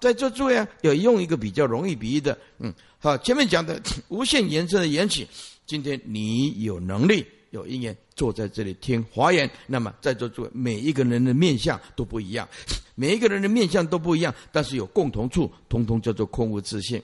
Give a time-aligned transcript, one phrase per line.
[0.00, 5.28] 在这诸位啊，有用一个比较容易比喻的，嗯，好，前面讲的 无限延伸的缘起，
[5.66, 12.48] 今天你有能力、有因缘坐在这里听华严，那么在座诸位每一个人的面相都不一样，
[12.96, 17.00] 每一个人的面相都不一样，但是有共同处，通通叫做空无自性。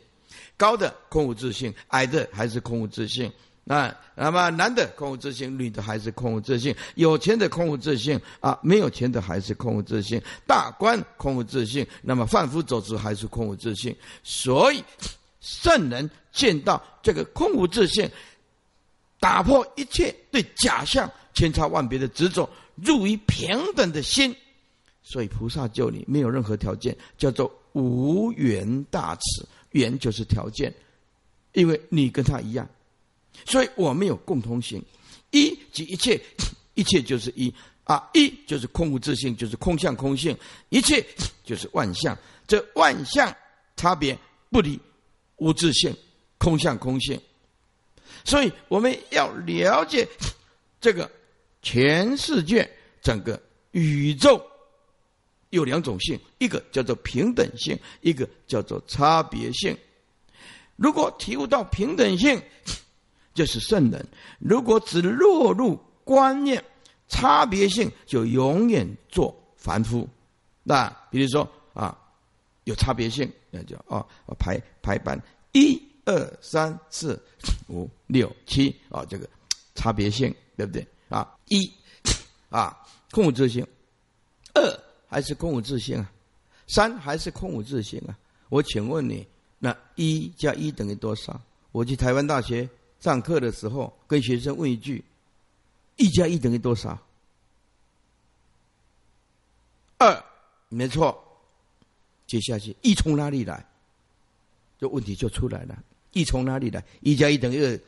[0.56, 3.30] 高的空无自性，矮的还是空无自性。
[3.66, 6.74] 啊那么男的空无自信，女的还是空无自信。
[6.94, 10.22] 有钱的空无自信啊，没有钱的还是空无自信。
[10.46, 13.94] 大官空无自信，那么贩夫走卒还是空无自信。
[14.22, 14.82] 所以
[15.40, 18.08] 圣人见到这个空无自信，
[19.18, 24.34] 打破一切对假象千差万别的执着，入于平等的心。
[25.02, 29.46] 所以菩萨救你没有任何条件，叫做无缘大慈。
[29.72, 30.72] 缘就是条件，
[31.52, 32.66] 因为你跟他一样。
[33.44, 34.82] 所以我们有共同性，
[35.30, 36.20] 一即一切，
[36.74, 37.52] 一切就是一
[37.84, 40.36] 啊，一就是空无自性，就是空相空性，
[40.70, 41.04] 一切
[41.44, 42.16] 就是万象。
[42.46, 43.34] 这万象
[43.76, 44.16] 差别
[44.50, 44.80] 不离
[45.36, 45.94] 无自性、
[46.38, 47.20] 空相空性。
[48.24, 50.06] 所以我们要了解
[50.80, 51.10] 这个
[51.62, 52.68] 全世界
[53.02, 53.40] 整个
[53.72, 54.40] 宇宙
[55.50, 59.76] 有两种性，一个叫做平等性，一个叫做差别性。
[60.76, 62.40] 如果体悟到平等性，
[63.36, 64.04] 就是圣人。
[64.40, 66.64] 如果只落入观念
[67.06, 70.08] 差别性，就永远做凡夫。
[70.64, 71.96] 那比如说啊，
[72.64, 74.04] 有差别性，那就啊
[74.38, 75.20] 排排版
[75.52, 77.22] 一二三四
[77.68, 79.28] 五六七啊，这个
[79.74, 81.36] 差别性对不对啊？
[81.48, 81.70] 一
[82.48, 82.76] 啊
[83.10, 83.64] 空无自性，
[84.54, 86.10] 二还是空无自性啊？
[86.66, 88.16] 三还是空无自性啊？
[88.48, 89.26] 我请问你，
[89.58, 91.38] 那一加一等于多少？
[91.72, 92.68] 我去台湾大学。
[93.00, 95.04] 上课的时候，跟学生问一句
[95.96, 96.98] ：“一加一等于多少？”
[99.98, 100.24] 二，
[100.68, 101.22] 没错。
[102.26, 103.64] 接下去，一从哪里来？
[104.78, 105.82] 这问题就出来了。
[106.12, 106.82] 一从哪里来？
[107.00, 107.80] 一加一等于二，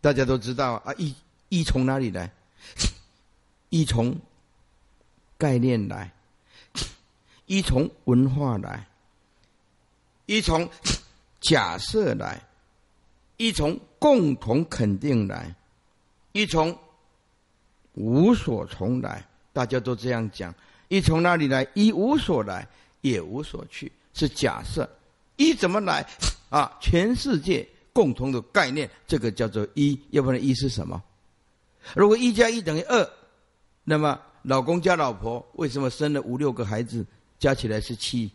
[0.00, 0.92] 大家都知道啊。
[0.98, 1.14] 一，
[1.48, 2.30] 一从哪里来？
[3.70, 4.16] 一从
[5.36, 6.12] 概念来，
[7.46, 8.86] 一从文化来，
[10.26, 10.68] 一从
[11.40, 12.42] 假设来。
[13.36, 15.54] 一从共同肯定来，
[16.32, 16.76] 一从
[17.94, 20.54] 无所从来，大家都这样讲。
[20.88, 21.66] 一从哪里来？
[21.74, 22.66] 一无所来，
[23.00, 24.88] 也无所去，是假设。
[25.36, 26.06] 一怎么来？
[26.48, 29.98] 啊，全世界共同的概念，这个叫做一。
[30.10, 31.02] 要不然一是什么？
[31.94, 33.10] 如果一加一等于二，
[33.84, 37.04] 那么老公加老婆为什么生了五六个孩子，
[37.38, 38.30] 加起来是七？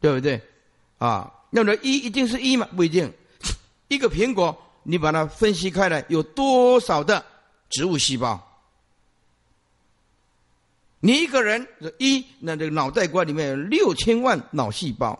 [0.00, 0.40] 对不对？
[0.98, 1.32] 啊？
[1.50, 2.68] 那么一一定是一吗？
[2.76, 3.12] 不一定。
[3.90, 7.22] 一个苹果，你把它分析开来，有多少的
[7.68, 8.40] 植物细胞？
[11.00, 11.66] 你一个人
[11.98, 15.18] 一，那这个脑袋瓜里面有六千万脑细胞。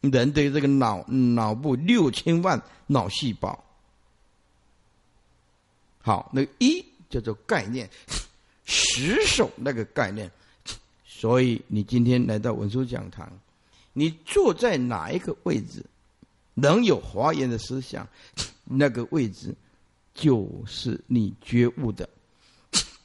[0.00, 3.62] 人对这个脑脑部六千万脑细胞。
[6.00, 7.90] 好，那一叫做概念，
[8.64, 10.30] 十手那个概念。
[11.04, 13.30] 所以你今天来到文殊讲堂。
[13.92, 15.84] 你坐在哪一个位置，
[16.60, 18.06] 能有华严的思想，
[18.64, 19.54] 那个位置
[20.14, 22.08] 就是你觉悟的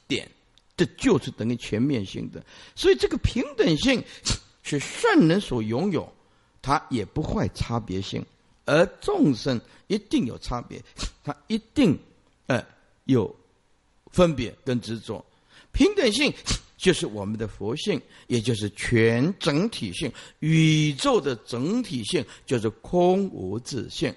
[0.06, 0.28] 点，
[0.76, 2.44] 这就是等于全面性的。
[2.74, 4.02] 所以这个平等性
[4.62, 6.12] 是圣人所拥有，
[6.60, 8.24] 它也不坏差别性，
[8.64, 10.82] 而众生一定有差别，
[11.24, 11.98] 它一定
[12.46, 12.64] 呃
[13.04, 13.34] 有
[14.10, 15.24] 分别跟执着，
[15.72, 16.32] 平等性。
[16.86, 20.08] 就是我们的佛性，也就是全整体性，
[20.38, 24.14] 宇宙的整体性，就是空无自性，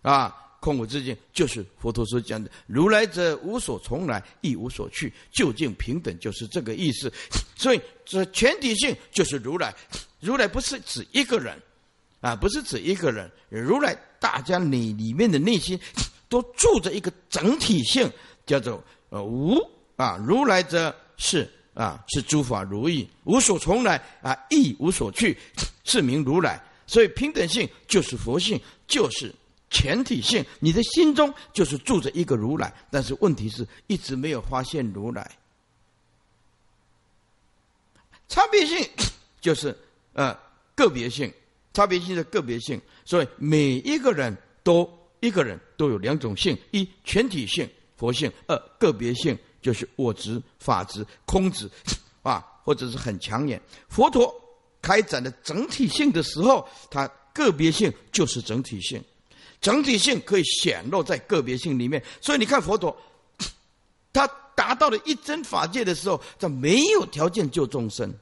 [0.00, 7.12] 啊，空无自性就是佛陀所讲的“如来者无所从来，亦无所去，究竟平等”，就是这个意思。
[7.54, 9.72] 所以这全体性就是如来，
[10.18, 11.56] 如来不是指一个人，
[12.20, 15.78] 啊，不是指一个人，如来大家里里面的内心
[16.28, 18.10] 都住着一个整体性，
[18.44, 19.56] 叫做呃无
[19.94, 21.48] 啊，如来者是。
[21.74, 25.36] 啊，是诸法如意，无所从来啊，亦无所去，
[25.84, 26.62] 是名如来。
[26.86, 29.34] 所以平等性就是佛性，就是
[29.70, 30.44] 全体性。
[30.60, 35.30] 你的心中就是住着一个如来，但是问题是一直没有发现如来。
[38.28, 38.86] 差别性
[39.40, 39.74] 就是
[40.12, 40.38] 呃
[40.74, 41.32] 个别性，
[41.72, 42.78] 差别性的个别性。
[43.04, 44.88] 所以每一个人都
[45.20, 47.66] 一个人都有两种性：一全体性
[47.96, 49.38] 佛性，二个别性。
[49.62, 51.70] 就是我执、法执、空执，
[52.22, 53.62] 啊，或者是很强眼。
[53.88, 54.34] 佛陀
[54.82, 59.02] 开展的整体性的时候，它个别性就是整体性，
[59.60, 62.02] 整体性可以显露在个别性里面。
[62.20, 62.94] 所以你看佛陀，
[64.12, 68.12] 他达到了一真法界的时候，他没有条件救众生，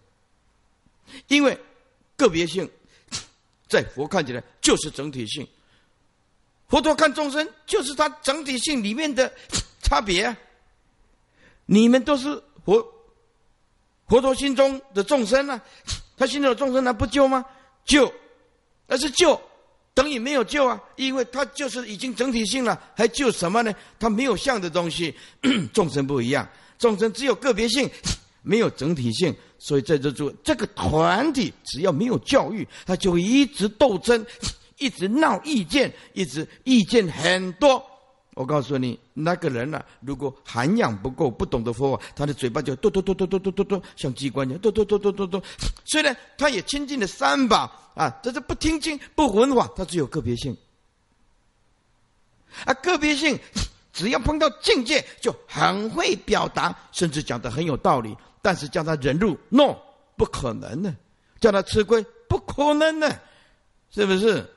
[1.28, 1.58] 因为
[2.16, 2.70] 个别性
[3.66, 5.48] 在佛看起来就是整体性，
[6.68, 9.32] 佛陀看众生就是他整体性里面的
[9.82, 10.36] 差别。
[11.72, 12.84] 你们都是佛
[14.08, 15.62] 佛陀心中的众生啊，
[16.18, 17.44] 他心中的众生他不救吗？
[17.84, 18.12] 救，
[18.88, 19.40] 那是救。
[19.94, 23.72] 等于没有救啊，因为他就是已经整体性了，还救什么呢？
[24.00, 25.14] 他没有相的东西，
[25.72, 27.88] 众生不一样，众生只有个别性，
[28.42, 34.26] 没有整体性，所以在这住这个团体，只要没有教育，他就一直斗争，
[34.78, 37.80] 一直闹意见，一直意见很多。
[38.34, 45.42] 我告诉你，那个人呢，如果涵养不够，不懂得佛法，他的嘴巴就嘟嘟嘟嘟嘟嘟嘟嘟，像机关一样嘟嘟嘟嘟嘟嘟。
[45.84, 50.56] 虽然他也亲近了三宝啊，这是不听经不闻法，他只有个别性。
[52.64, 53.38] 啊，个别性，
[53.92, 58.16] 只要碰到境界，就很会表达，甚至讲的很有道理。
[58.40, 59.76] 但是叫他忍辱，no，
[60.16, 60.90] 不可能的；
[61.40, 63.20] 叫他吃亏，不可能的，
[63.90, 64.48] 是不是？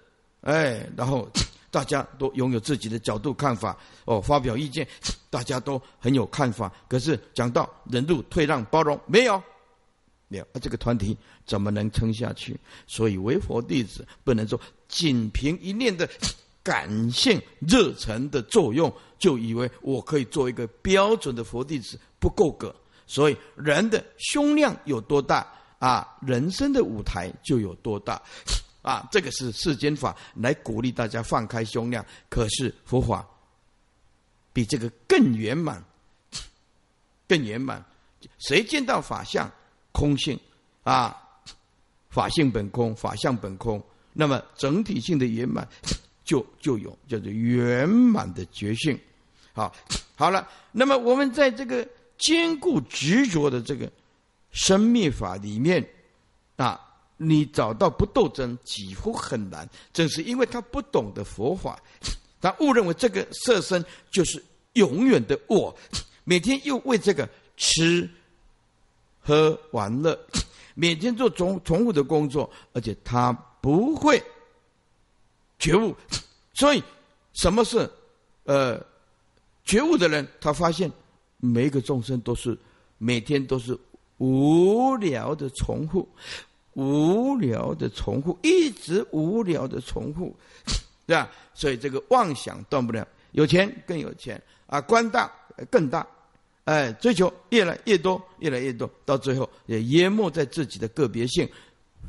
[0.42, 1.28] 哎，然后。
[1.74, 3.76] 大家都拥有自己的角度看法
[4.06, 4.88] 哦，发表意见，
[5.32, 6.72] 大家都很有看法。
[6.88, 9.42] 可是讲到忍辱、退让、包容，没有，
[10.28, 11.18] 没有，这个团体
[11.48, 12.56] 怎么能撑下去？
[12.86, 16.08] 所以为佛弟子不能说仅凭一念的
[16.62, 22.74] 感性热忱的作用，就以为我可以做一个标准的佛弟子，不够格。
[23.08, 28.22] 所以人的胸量有多大啊，人生的舞台就有多大。
[28.84, 33.26] 啊，这个是世间法来鼓励大家放开胸量，可是佛法
[34.52, 35.82] 比这个更圆满，
[37.28, 37.84] 更圆满。
[38.40, 39.50] 谁见到法相
[39.94, 40.38] 空性
[40.84, 41.18] 啊？
[42.10, 43.82] 法性本空，法相本空，
[44.12, 45.66] 那么整体性的圆满
[46.26, 49.00] 就就有叫做圆满的觉性。
[49.54, 49.74] 好，
[50.16, 51.88] 好了，那么我们在这个
[52.18, 53.90] 坚固执着的这个
[54.52, 55.88] 生灭法里面
[56.58, 56.90] 啊。
[57.18, 61.80] 你找到不斗争几乎很难，正是因为他不懂得佛法，
[62.42, 64.44] 他误认为这个色身就是
[64.74, 65.74] 永远的我，
[66.24, 68.10] 每天又为这个吃、
[69.20, 70.20] 喝、玩乐，
[70.74, 73.32] 每天做重重复的工作，而且他
[73.62, 74.22] 不会
[75.60, 75.96] 觉悟，
[76.54, 76.84] 所以
[77.34, 77.90] 什么是
[78.44, 78.84] 呃
[79.64, 80.28] 觉悟的人？
[80.42, 80.92] 他发现
[81.38, 82.58] 每一个众生都是
[82.98, 83.78] 每天都是
[84.18, 86.10] 无聊的重复。
[86.74, 90.36] 无聊的重复，一直无聊的重复，
[91.06, 91.30] 对吧？
[91.54, 93.08] 所以这个妄想断不了。
[93.32, 95.32] 有钱更有钱啊，官大
[95.70, 96.06] 更大，
[96.66, 101.50] 哎，追求越来越多，越来越多，到最后也淹没在自己的个别性，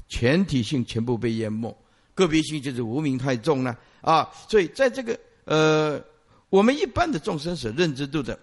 [0.09, 1.75] 全体性全部被淹没。
[2.15, 4.31] 个别性就是无名太重了啊！
[4.49, 6.01] 所以在这个呃，
[6.49, 8.39] 我们一般的众生所认知度的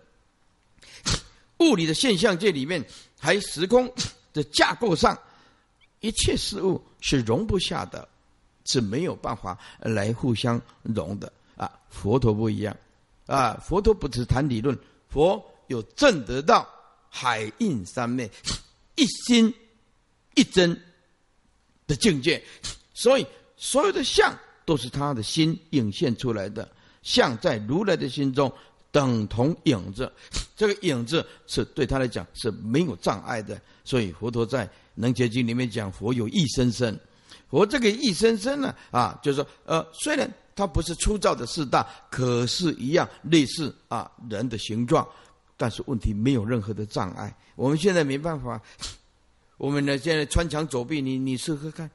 [1.59, 2.83] 物理的现象界里面，
[3.19, 3.91] 还时空
[4.33, 5.17] 的架构上。
[6.01, 8.07] 一切事物是容不下的，
[8.65, 11.71] 是没有办法来互相容的啊！
[11.89, 12.75] 佛陀不一样
[13.27, 13.53] 啊！
[13.63, 14.77] 佛陀不只谈理论，
[15.09, 16.68] 佛有正得道，
[17.07, 18.30] 海印三昧，
[18.95, 19.53] 一心
[20.33, 20.80] 一真
[21.86, 22.44] 的境界，
[22.95, 23.25] 所以
[23.56, 26.68] 所有的相都是他的心涌现出来的。
[27.03, 28.51] 相在如来的心中
[28.92, 30.12] 等同影子，
[30.56, 33.62] 这个影子是对他来讲是没有障碍的。
[33.83, 34.68] 所以佛陀在。
[35.01, 36.95] 能结经里面讲佛有一生生，
[37.50, 45.05] 佛这个一生生呢啊，就是说呃，虽然它不是粗糙的四大，可是一样类似啊人的形状，
[45.58, 47.36] 但是问题没有任何的障碍。
[47.55, 48.62] 我们现在没办法，
[49.58, 51.89] 我们呢现在穿墙走壁，你你试试看。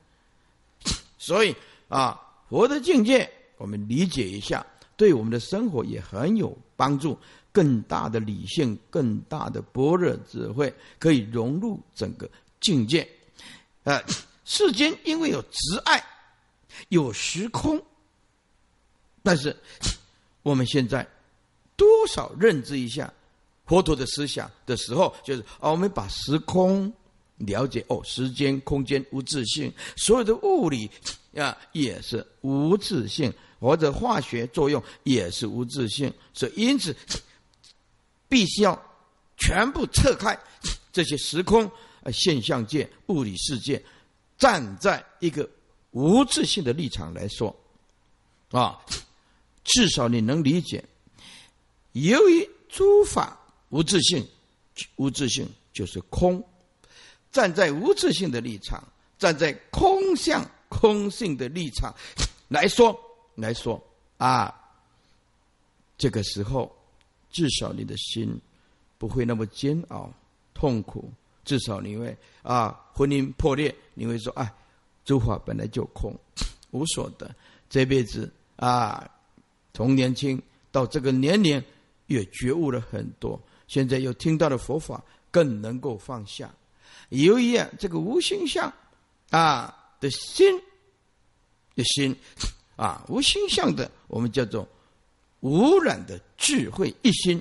[1.17, 1.55] 所以
[1.89, 7.17] 啊，佛的境界我们理解一下，对我们的生活也很有帮助。
[7.53, 12.29] 更大的理性，更大的般若智慧，可以融入整个。
[12.67, 13.09] 境界，
[13.85, 14.03] 呃，
[14.45, 16.05] 世间因为有执爱，
[16.89, 17.81] 有时空，
[19.23, 19.57] 但是
[20.43, 21.07] 我们现在
[21.77, 23.13] 多少认知一下
[23.67, 26.93] 佛陀的思想的时候，就是啊，我们把时空
[27.37, 30.91] 了解哦，时间、空间无自性，所有的物理
[31.37, 36.97] 啊也是无自性，或者化学作用也是无自性，所以因此
[38.29, 38.77] 必须要
[39.37, 40.37] 全部撤开
[40.93, 41.71] 这些时空。
[42.13, 43.83] 现象界、物理世界，
[44.39, 45.49] 站在一个
[45.91, 47.55] 无自性的立场来说，
[48.51, 48.81] 啊，
[49.65, 50.85] 至少你能理解。
[51.93, 54.27] 由于诸法无自性，
[54.97, 56.43] 无自性就是空。
[57.33, 58.83] 站在无自性的立场，
[59.19, 61.95] 站在空相、空性的立场
[62.49, 62.99] 来说，
[63.35, 63.83] 来说
[64.17, 64.55] 啊，
[65.99, 66.75] 这个时候，
[67.31, 68.41] 至少你的心
[68.97, 70.11] 不会那么煎熬、
[70.55, 71.11] 痛苦。
[71.47, 74.53] 至少你会啊，婚姻破裂，你会说啊，
[75.05, 76.15] 诸法本来就空，
[76.73, 77.35] 无所得。
[77.71, 79.09] 这辈子啊，
[79.73, 81.62] 从年轻到这个年龄，
[82.09, 83.41] 也觉悟了很多。
[83.69, 86.53] 现在又听到了佛法，更能够放下。
[87.11, 88.73] 由于啊，这个无形相
[89.31, 90.61] 啊的心
[91.75, 92.15] 的心
[92.75, 94.69] 啊，无形相的，我们叫做
[95.41, 97.41] 无染的智慧一心，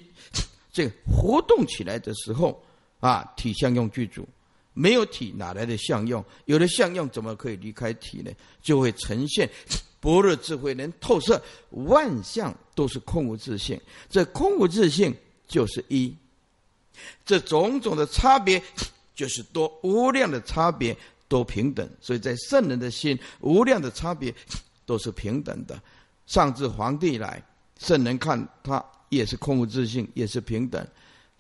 [0.72, 2.64] 这活动起来的时候
[3.06, 4.28] 啊，体相用具足，
[4.74, 6.24] 没有体哪来的相用？
[6.46, 8.32] 有了相用，怎么可以离开体呢？
[8.62, 9.50] 就会呈现
[10.00, 13.80] 般若智慧能透射万象，都是空无自性。
[14.10, 15.16] 这空无自性
[15.48, 16.16] 就是一，
[17.26, 18.62] 这种种的差别。
[19.16, 20.94] 就是多无量的差别
[21.30, 24.36] 都平等，所以在圣人的心，无量的差别
[24.86, 25.82] 都是平等的。
[26.26, 27.42] 上至皇帝来，
[27.80, 30.84] 圣人看他也是空无自性，也是平等；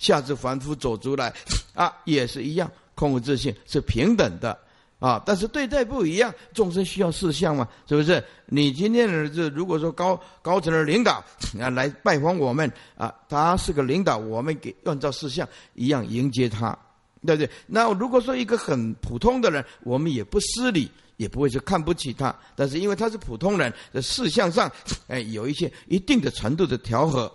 [0.05, 1.33] 下至凡夫走出来，
[1.73, 4.57] 啊，也是一样，空无自性是平等的
[4.99, 5.21] 啊。
[5.25, 8.23] 但是对待不一样，众生需要事项嘛，是不是？
[8.45, 11.23] 你今天的这如果说高高层的领导
[11.59, 16.77] 啊来拜访我们啊，他是个领导，我们给按照事项一样迎接他。
[17.25, 17.49] 对不对？
[17.65, 22.35] 那如果说一个很普通的人，我们也不失礼，也不会说看不起他。
[22.55, 24.71] 但是因为他是普通人，在事项上，
[25.07, 27.31] 哎，有一些一定的程度的调和，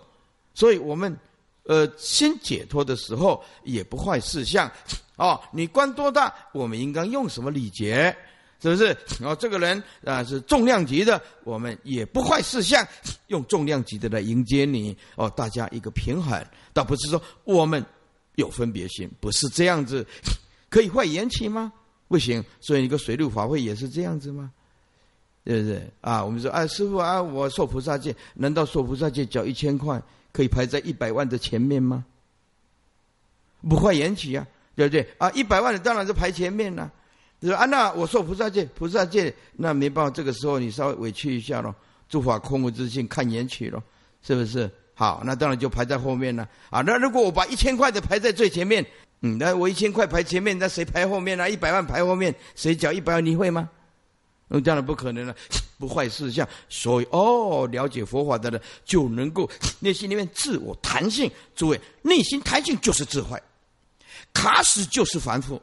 [0.53, 1.13] 所以我们
[1.63, 4.71] 呃心解脱的时候也不坏事项。
[5.15, 8.15] 哦，你官多大，我们应该用什么礼节？
[8.61, 8.95] 是不是？
[9.23, 12.87] 哦，这个人啊是重量级的，我们也不坏事项，
[13.27, 14.95] 用重量级的来迎接你。
[15.15, 17.85] 哦，大家一个平衡，倒不是说我们。
[18.35, 20.07] 有分别心，不是这样子，
[20.69, 21.71] 可以坏缘起吗？
[22.07, 22.43] 不行。
[22.61, 24.49] 所以一个水陆法会也是这样子吗？
[25.43, 25.91] 对不对？
[25.99, 30.01] 啊，我们说，哎，师傅啊，我受菩萨戒，难道受菩萨戒交一千块
[30.31, 32.05] 可以排在一百万的前面吗？
[33.67, 34.45] 不坏缘起啊，
[34.75, 35.07] 对不对？
[35.17, 36.91] 啊，一百万的当然是排前面了。
[37.39, 41.73] 你说啊，那我受菩萨戒，菩萨戒那没办法，这个时候你稍微委屈一下咯，
[42.09, 43.83] 诸法空无自性，看缘起咯，
[44.21, 44.69] 是不是？
[44.93, 46.81] 好，那当然就排在后面了啊。
[46.81, 48.85] 那如果我把一千块的排在最前面，
[49.21, 51.49] 嗯，那我一千块排前面，那谁排后面呢？
[51.49, 53.25] 一百万排后面，谁缴一百万？
[53.25, 53.69] 你会吗？
[54.47, 55.35] 那当然不可能了，
[55.81, 56.47] 不坏事项。
[56.69, 61.29] 所以哦，了解佛法的人就能够内心里面自我弹性。
[61.55, 63.41] 诸位，内心弹性就是智慧，
[64.31, 65.59] 卡死就是凡夫。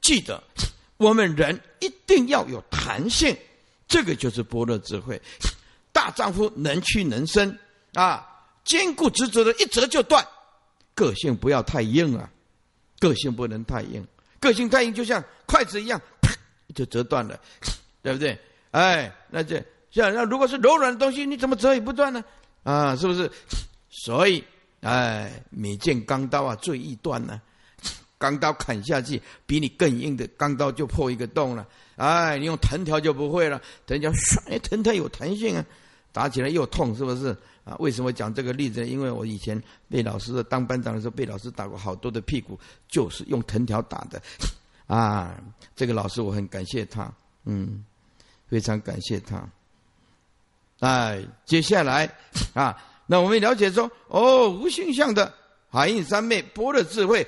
[0.00, 0.42] 记得，
[0.96, 3.36] 我们人一定要有弹性，
[3.86, 5.22] 这个就是般若智慧。
[5.92, 7.56] 大丈夫能屈能伸
[7.94, 8.28] 啊。
[8.64, 10.24] 坚固执着的，一折就断。
[10.94, 12.30] 个性不要太硬啊，
[13.00, 14.06] 个性不能太硬。
[14.38, 16.32] 个性太硬，就像筷子一样，啪
[16.72, 17.40] 就折断了，
[18.02, 18.38] 对不对？
[18.72, 22.22] 哎，那这像那如果是柔软的东西，你怎么折也不断呢？
[22.64, 23.30] 啊，是不是？
[23.88, 24.42] 所以，
[24.80, 27.40] 哎，每剑钢刀啊，最易断呢。
[28.18, 31.66] 钢刀砍下去，比你更硬的钢刀就破一个洞了。
[31.96, 35.64] 哎，你用藤条就不会了，藤条唰，藤条有弹性啊，
[36.12, 37.36] 打起来又痛，是不是？
[37.64, 38.86] 啊，为什么讲这个例子呢？
[38.86, 44.22] 因为我以前被老师当班长的时候，被老师打过好多的屁股，就是用藤条打的。
[44.86, 45.36] 啊，
[45.74, 47.12] 这个老师我很感谢他，
[47.44, 47.84] 嗯，
[48.52, 49.48] 非常感谢他。
[50.80, 52.06] 哎，接下来
[52.52, 55.32] 啊，那我们了解说，哦，无形象的
[55.70, 57.26] 海印三昧般若智慧，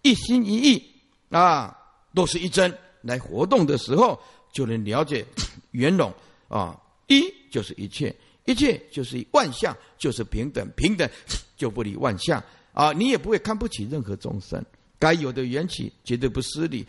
[0.00, 0.82] 一心一意
[1.28, 1.76] 啊，
[2.14, 4.18] 都是一真来活动的时候，
[4.50, 5.22] 就能了解
[5.72, 6.10] 圆融
[6.48, 8.14] 啊，一就是一切。
[8.46, 11.06] 一切就是万象，就是平等，平等
[11.54, 12.92] 就不离万象啊！
[12.94, 14.64] 你也不会看不起任何众生，
[14.98, 16.84] 该有的缘起绝对不失礼。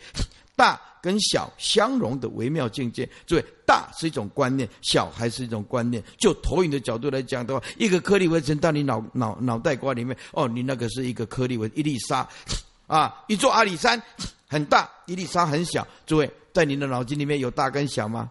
[0.56, 6.02] 大跟小相融的微妙境界，所以大是一种观念，小还是一种观念。
[6.18, 12.26] 就投影的角度来讲的话，一个颗粒微尘到你脑脑脑袋瓜里面，哦，你那个是一个颗粒微一粒沙
[12.86, 13.24] 啊！
[13.28, 14.00] 一座阿里山
[14.46, 15.86] 很大，一粒沙很小。
[16.06, 18.30] 诸位，在你的脑筋里面有大跟小吗？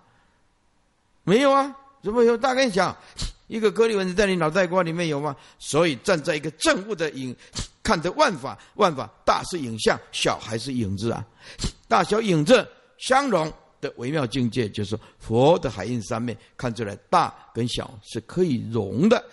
[1.24, 1.76] 没有啊。
[2.04, 2.96] 怎么有大跟小？
[3.48, 5.36] 一个颗粒纹在你脑袋瓜里面有吗？
[5.60, 7.36] 所以站在一个正物的影，
[7.84, 11.24] 看着万法，万法大是影像，小还是影子啊？
[11.88, 19.24] 大小影子相融的微妙境界，就是佛的海印三昧，看出来大跟小是可以融的，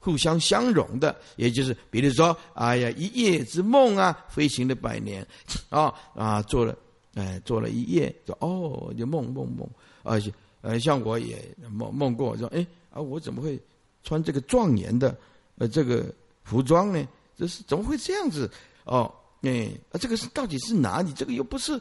[0.00, 1.14] 互相相融的。
[1.36, 5.26] 也就是，比如说，哎呀，一夜之梦啊，飞行了百年，
[5.70, 6.76] 啊啊，做了，
[7.14, 9.66] 哎，做了一夜，说哦，就梦梦梦，
[10.02, 10.32] 而且。
[10.66, 11.36] 呃，像我也
[11.70, 13.60] 梦梦过，说，哎，啊，我怎么会
[14.02, 15.14] 穿这个庄严的
[15.58, 16.06] 呃这个
[16.42, 17.06] 服装呢？
[17.36, 18.50] 这是怎么会这样子？
[18.84, 19.12] 哦，
[19.42, 21.12] 哎，啊，这个是到底是哪里？
[21.12, 21.80] 这个又不是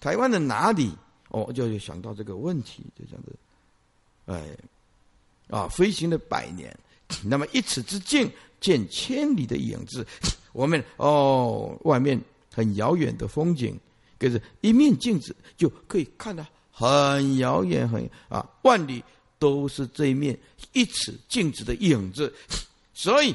[0.00, 0.90] 台湾的哪里？
[1.28, 3.36] 哦，就想到这个问题，就这样子，
[4.26, 4.56] 哎，
[5.48, 6.74] 啊，飞行了百年，
[7.24, 10.06] 那么一尺之境见千里的影子，
[10.52, 12.18] 我们哦，外面
[12.54, 13.78] 很遥远的风景，
[14.18, 19.04] 可是一面镜子就可以看到很遥远很啊万里
[19.38, 20.38] 都是这一面
[20.72, 22.32] 一尺镜子的影子，
[22.94, 23.34] 所以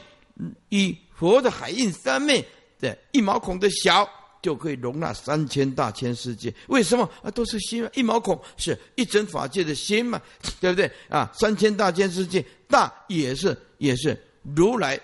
[0.69, 2.45] 以佛的海印三昧
[2.81, 4.09] 的一毛孔的小。
[4.41, 7.31] 就可以容纳三千大千世界，为什么啊？
[7.31, 10.21] 都是心一毛孔是一真法界的心嘛，
[10.59, 11.31] 对不对啊？
[11.33, 14.21] 三千大千世界大也是也是
[14.53, 14.99] 如来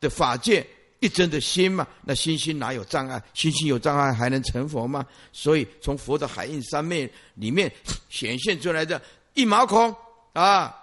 [0.00, 0.66] 的法界
[0.98, 1.86] 一真的心嘛。
[2.02, 3.22] 那心心哪有障碍？
[3.32, 5.06] 心心有障碍还能成佛吗？
[5.32, 7.72] 所以从佛的海印三昧里面
[8.08, 9.00] 显现出来的
[9.34, 9.94] 一毛孔
[10.32, 10.74] 啊，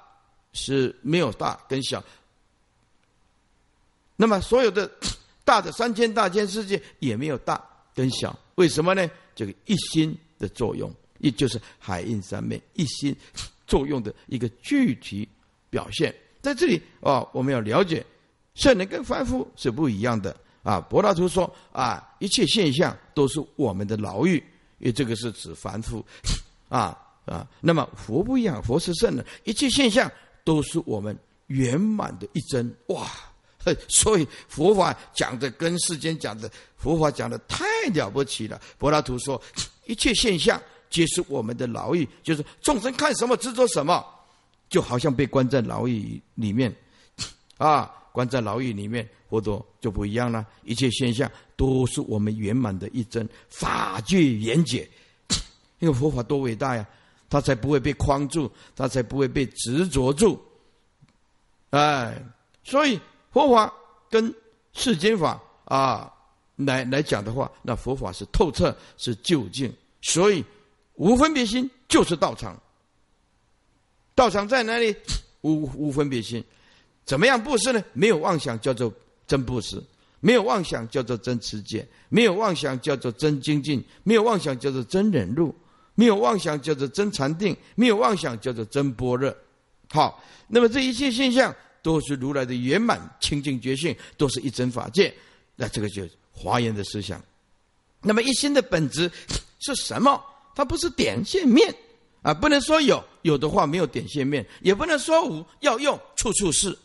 [0.53, 2.01] 是没有大跟小。
[4.21, 4.87] 那么所有的
[5.43, 7.59] 大的三千大千世界也没有大。
[7.95, 9.09] 跟小，为什么呢？
[9.33, 13.15] 这个一心的作用，也就是海印三昧一心
[13.65, 15.27] 作用的一个具体
[15.71, 16.13] 表现。
[16.39, 18.05] 在这里啊，我们要了解
[18.53, 20.79] 圣人跟凡夫是不一样的啊。
[20.79, 24.35] 柏拉图说啊，一切现象都是我们的牢狱，
[24.77, 26.05] 因为这个是指凡夫
[26.69, 27.47] 啊啊。
[27.59, 30.09] 那么佛不一样，佛是圣人，一切现象
[30.43, 33.09] 都是我们圆满的一真哇。
[33.87, 37.63] 所以佛法讲的跟世间讲的佛法讲的太
[37.93, 38.59] 了不起了。
[38.77, 39.41] 柏拉图说，
[39.85, 44.03] 一切现象皆是我们的牢狱，就是众生看什么执着什么，
[44.69, 46.75] 就好像被关在牢狱里面，
[47.57, 50.45] 啊，关在牢狱里面，佛陀就不一样了。
[50.63, 54.89] 一切现象都是我们圆满的一真法界圆解，
[55.79, 56.85] 因为佛法多伟大呀，
[57.29, 60.41] 他才不会被框住，他才不会被执着住，
[61.69, 62.19] 哎，
[62.63, 62.99] 所以。
[63.31, 63.73] 佛法
[64.09, 64.33] 跟
[64.73, 66.11] 世间法啊
[66.57, 70.43] 来来讲的话，那佛法是透彻，是究竟，所以
[70.95, 72.59] 无分别心就是道场。
[74.13, 74.95] 道场在哪里？
[75.41, 76.43] 无无分别心，
[77.03, 77.83] 怎么样布施呢？
[77.93, 78.93] 没有妄想叫做
[79.25, 79.83] 真布施，
[80.19, 85.55] 没有妄想叫做真持戒，没有妄想叫做真精进，没有妄想叫做真忍辱，
[85.95, 89.35] 没有妄想叫做真禅定，没有妄想叫做真般若。
[89.89, 91.55] 好，那么这一切现象。
[91.81, 95.13] 都是如来的圆满清净觉性，都是一真法界。
[95.55, 97.21] 那这个就华严的思想。
[98.01, 99.11] 那么一心的本质
[99.59, 100.23] 是什么？
[100.55, 101.73] 它不是点线面
[102.21, 106.77] 啊，不能说有，有的话没有点线面，也不能说无，要用处处是。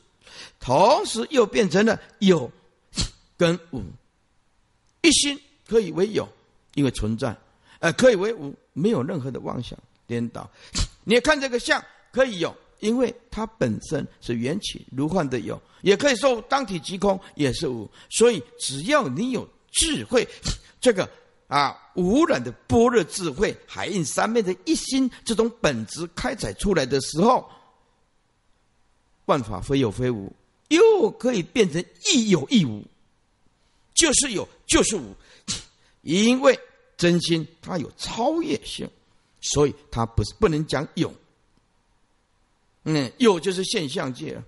[0.60, 2.50] 同时又变成了有
[3.36, 3.82] 跟无。
[5.02, 6.28] 一心可以为有，
[6.74, 7.34] 因为存在；
[7.80, 10.50] 呃，可以为无，没有任何的妄想颠倒。
[11.04, 11.82] 你看这个相，
[12.12, 12.54] 可以有。
[12.80, 20.26] 因为它本身是缘起如幻的有，也可以说当体即空也是无，所以只要你有智慧，
[20.80, 21.08] 这个
[21.48, 27.48] 啊无染的般若智慧海印三昧的一心这种本质开采出来的时候，
[29.24, 30.32] 万法非有非无，
[30.68, 32.84] 又可以变成亦有亦无，
[33.94, 35.14] 就是有就是无，
[36.02, 36.58] 因为
[36.96, 38.88] 真心它有超越性，
[39.40, 41.12] 所以它不是不能讲有。
[42.88, 44.40] 嗯，有就是现象界，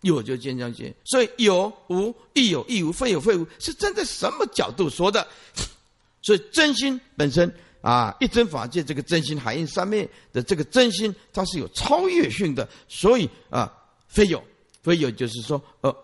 [0.00, 5.28] 有就是现象界，所以有无亦有亦无，非有非无，是站在什么角度说的？
[6.22, 13.70] 所以真心本身啊，一真法界这个真心海印三昧的这个真心，它是有超越性的，所以啊，
[14.08, 14.42] 非有
[14.82, 15.94] 非有就是说，呃，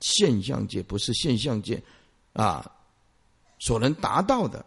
[0.00, 1.80] 现象界不是现象界
[2.32, 2.68] 啊
[3.60, 4.66] 所能达到的，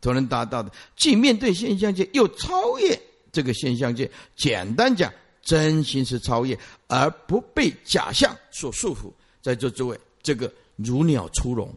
[0.00, 3.00] 所能达到的，既面对现象界，又超越。
[3.38, 9.12] 这个现象界，简单讲，真心是超越，而不被假象所束缚。
[9.40, 11.72] 在座诸位，这个如鸟出笼，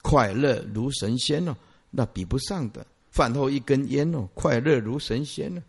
[0.00, 1.56] 快乐如神仙哦，
[1.90, 2.86] 那比不上的。
[3.10, 5.60] 饭后一根烟哦，快乐如神仙呢，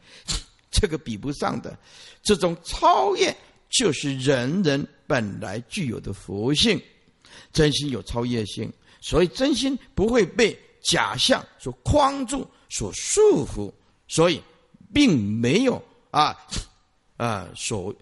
[0.70, 1.76] 这个比不上的。
[2.22, 3.36] 这种超越，
[3.72, 6.80] 就是人人本来具有的佛性。
[7.52, 8.72] 真心有超越性，
[9.02, 13.74] 所以真心不会被假象所框住、所束缚，
[14.08, 14.40] 所以。
[14.94, 16.36] 并没有啊
[17.18, 17.94] 啊所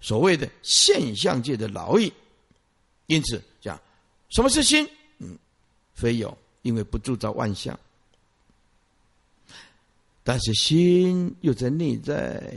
[0.00, 2.12] 所谓的现象界的劳役，
[3.06, 3.80] 因此讲
[4.30, 4.88] 什么是心？
[5.18, 5.38] 嗯，
[5.94, 7.78] 非有，因为不铸造万象。
[10.24, 12.54] 但是心又在内在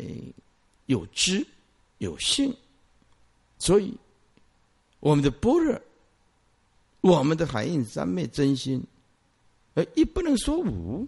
[0.85, 1.45] 有知
[1.97, 2.55] 有性，
[3.57, 3.93] 所以
[4.99, 5.81] 我们的般若，
[7.01, 8.83] 我们的海印三昧真心，
[9.73, 11.07] 而亦不能说无。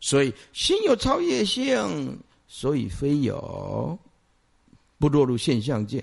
[0.00, 3.98] 所以心有超越性，所以非有，
[4.98, 6.00] 不落入现象界；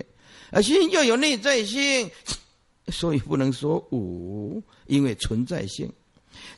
[0.50, 2.10] 而心又有内在性，
[2.88, 5.90] 所以不能说无，因为存在性。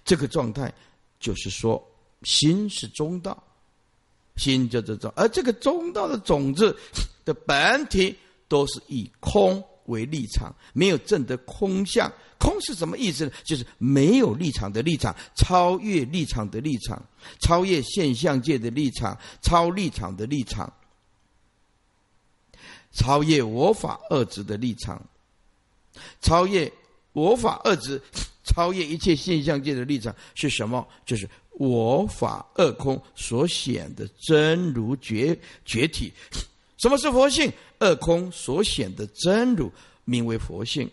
[0.05, 0.73] 这个状态
[1.21, 1.83] 就是说，
[2.23, 3.41] 心是中道，
[4.37, 6.77] 心叫做中，而这个中道的种子
[7.25, 8.17] 的本体
[8.49, 12.13] 都是以空为立场，没有正的空相。
[12.39, 13.33] 空是什么意思呢？
[13.45, 17.03] 就是没有立场的立场，超越立场的立场，
[17.41, 20.71] 超越现象界的立场，超立场的立场，
[22.93, 25.03] 超越我法二执的立场，
[26.21, 26.71] 超越
[27.13, 28.01] 我法二执，
[28.45, 30.87] 超越一切现象界的立场是什么？
[31.07, 36.13] 就是我法二空所显的真如觉觉体。
[36.79, 37.53] 什么是佛性？
[37.79, 39.71] 二空所显的真如
[40.05, 40.91] 名为佛性。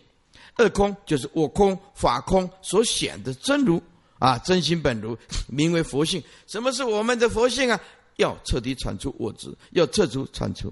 [0.55, 3.81] 二空就是我空法空所显的真如
[4.19, 5.17] 啊，真心本如
[5.49, 6.21] 名为佛性。
[6.47, 7.79] 什么是我们的佛性啊？
[8.17, 10.71] 要彻底铲除我执，要彻除铲除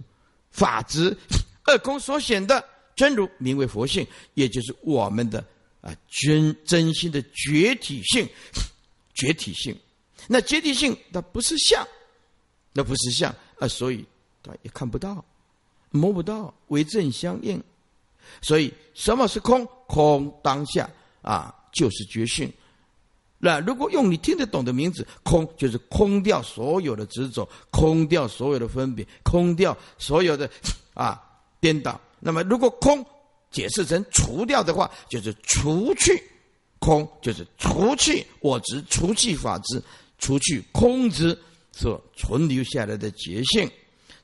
[0.52, 1.18] 法执。
[1.66, 2.64] 二空所显的
[2.96, 5.44] 真如名为佛性，也就是我们的
[5.82, 8.30] 啊真真心的觉体性，
[9.16, 9.76] 觉体性。
[10.28, 11.86] 那觉体性它不是相，
[12.74, 14.06] 那不是相啊，所以
[14.64, 15.24] 也看不到。
[15.94, 17.62] 摸不到，为正相应，
[18.42, 19.68] 所以什么是空？
[19.88, 20.90] 空当下
[21.22, 22.50] 啊，就是觉性。
[23.38, 30.50] 那如果用你听得懂的名字，空就是空掉所有的执着，空掉所有的分别，空掉所有的
[30.94, 31.22] 啊
[31.60, 32.00] 颠倒。
[32.22, 33.06] 那么如果空
[33.52, 36.24] 解释成除掉的话，就是除去
[36.80, 39.84] 空，就是除去我执，除去法执，
[40.18, 41.38] 除去空执
[41.74, 43.70] 所存留下来的觉性。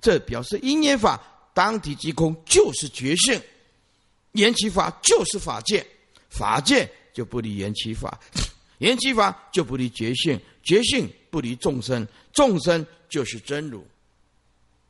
[0.02, 1.22] 这表示因缘法。
[1.54, 3.42] 当体即空就是觉性，
[4.34, 5.84] 缘起法就是法界，
[6.30, 8.16] 法界就不离缘起法，
[8.78, 13.84] 缘起法就不离觉性，觉性不离众生，众生就是真如。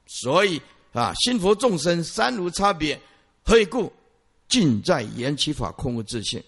[0.08, 3.00] 所以啊，心佛众生三如差别，
[3.46, 3.90] 何以故？
[4.50, 6.44] 尽在缘起法空无自性。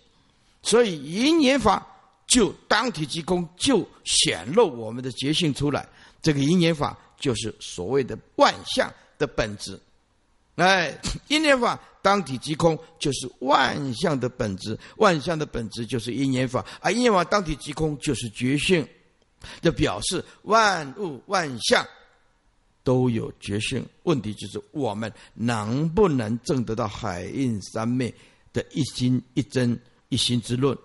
[0.64, 1.88] 所以因缘法
[2.28, 5.88] 就当体即空，就显露我们的觉性出来。
[6.22, 9.80] 这个因缘法就是所谓的万象的本质。
[10.56, 10.94] 哎，
[11.28, 14.78] 因缘法当体即空，就是万象的本质。
[14.98, 18.86] 万象的本质就是因缘法，而因缘法当体即空，就是觉性。
[19.62, 21.88] 这表示万物万象
[22.84, 23.86] 都有觉性。
[24.04, 28.14] 问题就是我们能不能证得到海印三昧
[28.52, 29.80] 的一心一真
[30.10, 30.78] 一心之论？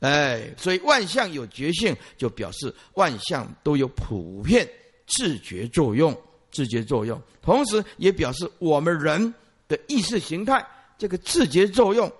[0.00, 4.66] 哎，所以万象有觉性，就表示万象都有普遍
[5.06, 6.16] 自觉作用。
[6.52, 9.34] 自觉作用，同时也表示我们人
[9.68, 10.66] 的意识形态
[10.96, 12.10] 这个自觉作用，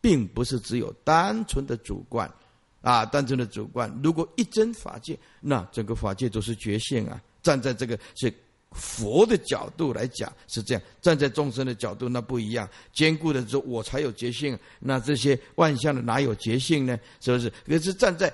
[0.00, 2.32] 并不是只有单纯的主观，
[2.80, 3.92] 啊，单纯的主观。
[4.00, 7.20] 如果一真法界，那整个法界都是觉性啊。
[7.42, 8.32] 站在这个是
[8.70, 12.68] 佛的角度来讲是这样，站在众生的角度那不一样。
[12.92, 16.96] 坚固的说，我才有觉性，那这些万象的哪有觉性呢？
[17.20, 17.52] 是不是？
[17.66, 18.32] 可是站在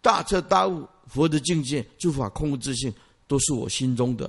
[0.00, 2.92] 大彻大悟佛的境界，诸法空无自性，
[3.30, 4.28] 都是我心中的。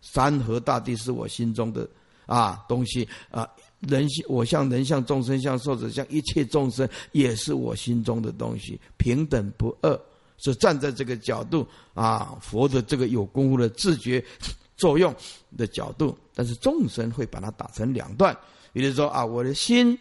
[0.00, 1.86] 山河大地是我心中的
[2.24, 3.46] 啊东西啊，
[3.80, 10.00] 人我像人像众生像寿者像一切众生也是我心中的东西，平等不二，
[10.38, 14.24] 是站在这个角度啊，佛的这个有功夫的自觉
[14.78, 15.14] 作用
[15.56, 18.34] 的角度，但是众生会把它打成两段，
[18.72, 19.98] 比如说啊，我的心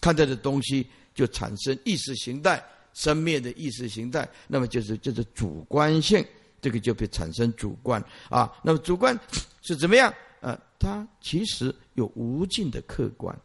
[0.00, 0.84] 看到的东西
[1.14, 2.62] 就产生意识形态
[2.94, 6.22] 生灭的意识形态，那么就是就是主观性。
[6.60, 9.18] 这个就会产生主观啊，那么主观
[9.62, 10.12] 是怎么样？
[10.40, 13.36] 呃，它其实有无尽的客观。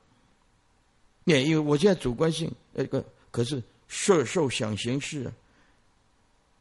[1.26, 5.32] 也因为我现在主观性，那个可是色受想行识，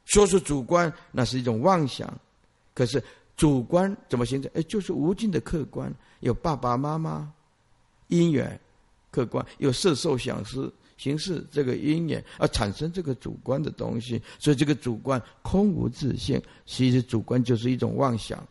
[0.04, 2.12] 说是主观，那是一种妄想。
[2.74, 3.02] 可是
[3.36, 4.50] 主观怎么形成？
[4.54, 7.32] 哎，就是无尽的客观，有爸爸妈妈
[8.08, 8.58] 因缘
[9.10, 10.72] 客观，有色受想识。
[11.02, 18.46] 形式这个因缘而产生这个主观的东西，所以这个主观空无自性，其实主观就是一种妄想，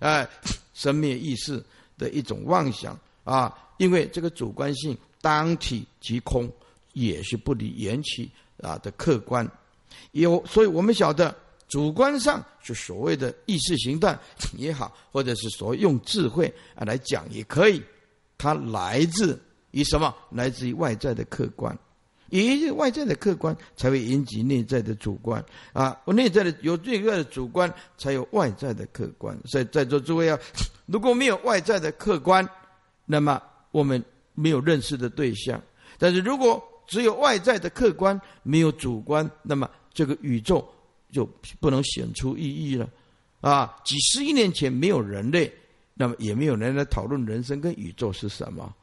[0.00, 0.28] 哎，
[0.74, 1.62] 生灭意识
[1.96, 3.56] 的一种妄想啊。
[3.76, 6.50] 因为这个主观性当体即空，
[6.92, 8.28] 也是不离缘起
[8.60, 9.48] 啊的客观。
[10.10, 11.32] 有，所以我们晓得
[11.68, 14.18] 主观上是所谓的意识形态
[14.56, 17.80] 也好，或者是所谓用智慧啊来讲也可以，
[18.36, 19.40] 它来自。
[19.70, 21.76] 以什么来自于外在的客观，
[22.30, 25.98] 以外在的客观才会引起内在的主观啊！
[26.04, 29.38] 我内在的有这个的主观，才有外在的客观。
[29.46, 30.38] 所以在座诸位啊，
[30.86, 32.46] 如果没有外在的客观，
[33.06, 34.02] 那么我们
[34.34, 35.58] 没有认识的对象；
[35.98, 40.66] 但是如果只有外在的客观，没有主观，那么这个宇宙
[41.10, 41.24] 就
[41.60, 42.88] 不能显出意义了
[43.40, 43.76] 啊！
[43.84, 45.52] 几十亿年前没有人类，
[45.94, 48.74] 那么也没有人来讨论人生跟宇宙是什么。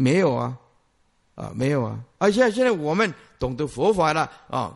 [0.00, 0.56] 没有啊，
[1.34, 2.00] 啊没有啊！
[2.16, 4.74] 而且现在我们懂得佛法了啊，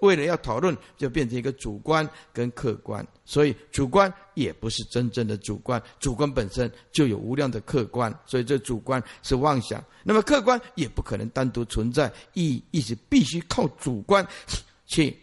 [0.00, 9.82] 为了要讨论，就变成一个主观跟客观，所以主观也不是真正的主观，主观本身就有无量的客观，所以这主观是妄想。
[10.04, 14.24] 那么客观也不可能单独存在，意意思必须靠主观
[14.86, 15.18] 去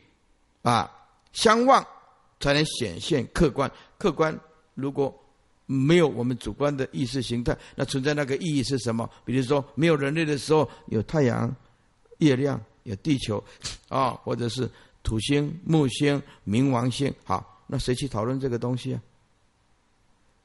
[0.61, 0.91] 啊
[1.31, 1.81] 相望，
[2.41, 3.71] 才能显现客观。
[3.97, 4.37] 客观
[4.73, 5.17] 如果
[5.67, 9.07] 没有我们主观的意识形态，那存在那个意义是什么？
[9.23, 11.55] 比如说没有人类的时候，有太阳、
[12.17, 12.59] 月亮。
[12.87, 13.43] 有地球，
[13.89, 14.69] 啊，或者是
[15.03, 19.01] 土星、木星、冥王星，好，那谁去讨论这个东西啊？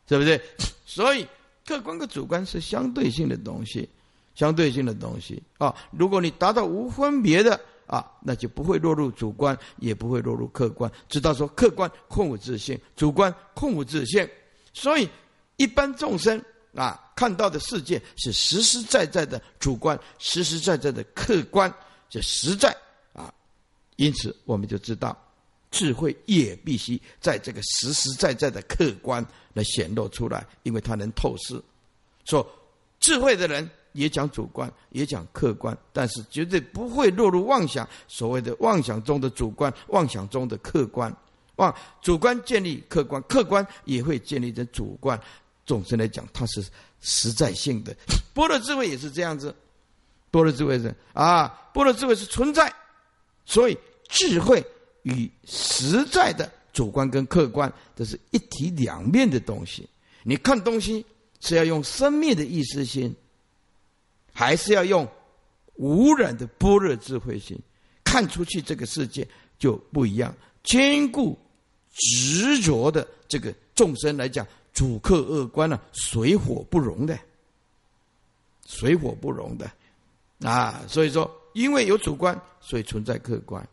[0.09, 0.41] 对不对？
[0.85, 1.25] 所以
[1.65, 3.89] 客观跟主观是相对性的东西，
[4.35, 5.73] 相对性的东西啊。
[5.93, 10.91] 如果你达到无分别的啊，那就不会落入主观，也不会落入客观。
[11.09, 14.29] 知道说客观空无自性，主观空无自性。
[14.73, 15.09] 所以
[15.57, 16.43] 一般众生
[16.75, 21.73] 啊，看到的世界是实实在在的主观，实实在在的客观。
[22.09, 22.77] 这实在
[23.13, 23.33] 啊，
[23.97, 25.17] 因此我们就知道，
[25.71, 31.59] 智慧也必须在这个实实在在的客观来显露出来，因为它能透视。
[32.25, 32.47] 说
[33.01, 37.89] 智慧的人也讲主观，也讲客观，但是绝对不会落入妄想。
[38.09, 41.15] 所谓的妄想中的主观，妄想中的客观，
[42.01, 45.21] 主观建立客观，客观也会建立在主观。
[45.67, 46.65] 总之来讲，它是
[47.01, 47.95] 实在性的。
[48.33, 49.55] 波罗智慧也是这样子。
[50.31, 52.73] 般若智慧是啊，般若智慧是存在，
[53.45, 53.77] 所以
[54.09, 54.65] 智慧
[55.03, 59.87] 与实在的主观跟客观，这是一体两面的东西。
[60.23, 61.05] 你看东西
[61.41, 63.15] 是要用生灭的意识心，
[64.33, 65.07] 还是要用
[65.75, 67.59] 无染的般若智慧心？
[68.03, 69.27] 看出去这个世界
[69.59, 70.35] 就不一样。
[70.63, 71.39] 坚固
[71.93, 77.19] 执着的这个众生来讲，主客恶观呢，水火不容的，
[78.67, 79.71] 水火不容的。
[80.41, 83.65] 啊，所以说，因为有主观，所以存在客观，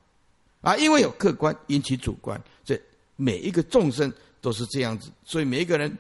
[0.62, 2.80] 啊，因为有客观引起主观，这
[3.16, 5.98] 每一个众生都是这样子，所以每一个人，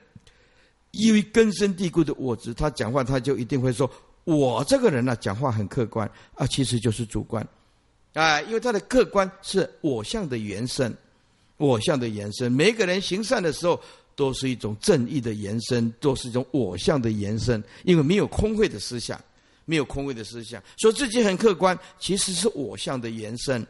[0.91, 3.89] 因为根深蒂固的我执，他讲话他就一定会说，
[4.25, 7.43] 我这个人呢讲话很客观，啊，其实就是主观，
[8.13, 10.95] 啊，因为他的客观是我相的延伸，
[11.59, 13.79] 我相的延伸，每一个人行善的时候，
[14.15, 19.21] 都是一种正义的延伸，都是一种我相的延伸，因为没有空慧的思想。
[19.65, 23.63] 没有空位的思想，说自己很客观，其实是我相的延伸。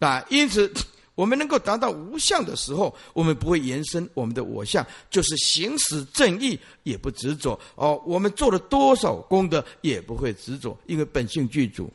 [0.00, 0.68] 啊，因此
[1.14, 7.56] 我们能够达到无相的时候，我们不会延伸我们的我相，就是行使正义也不执着。
[7.76, 11.88] 哦，我们做了多少功德也不会执着，因为本性具足。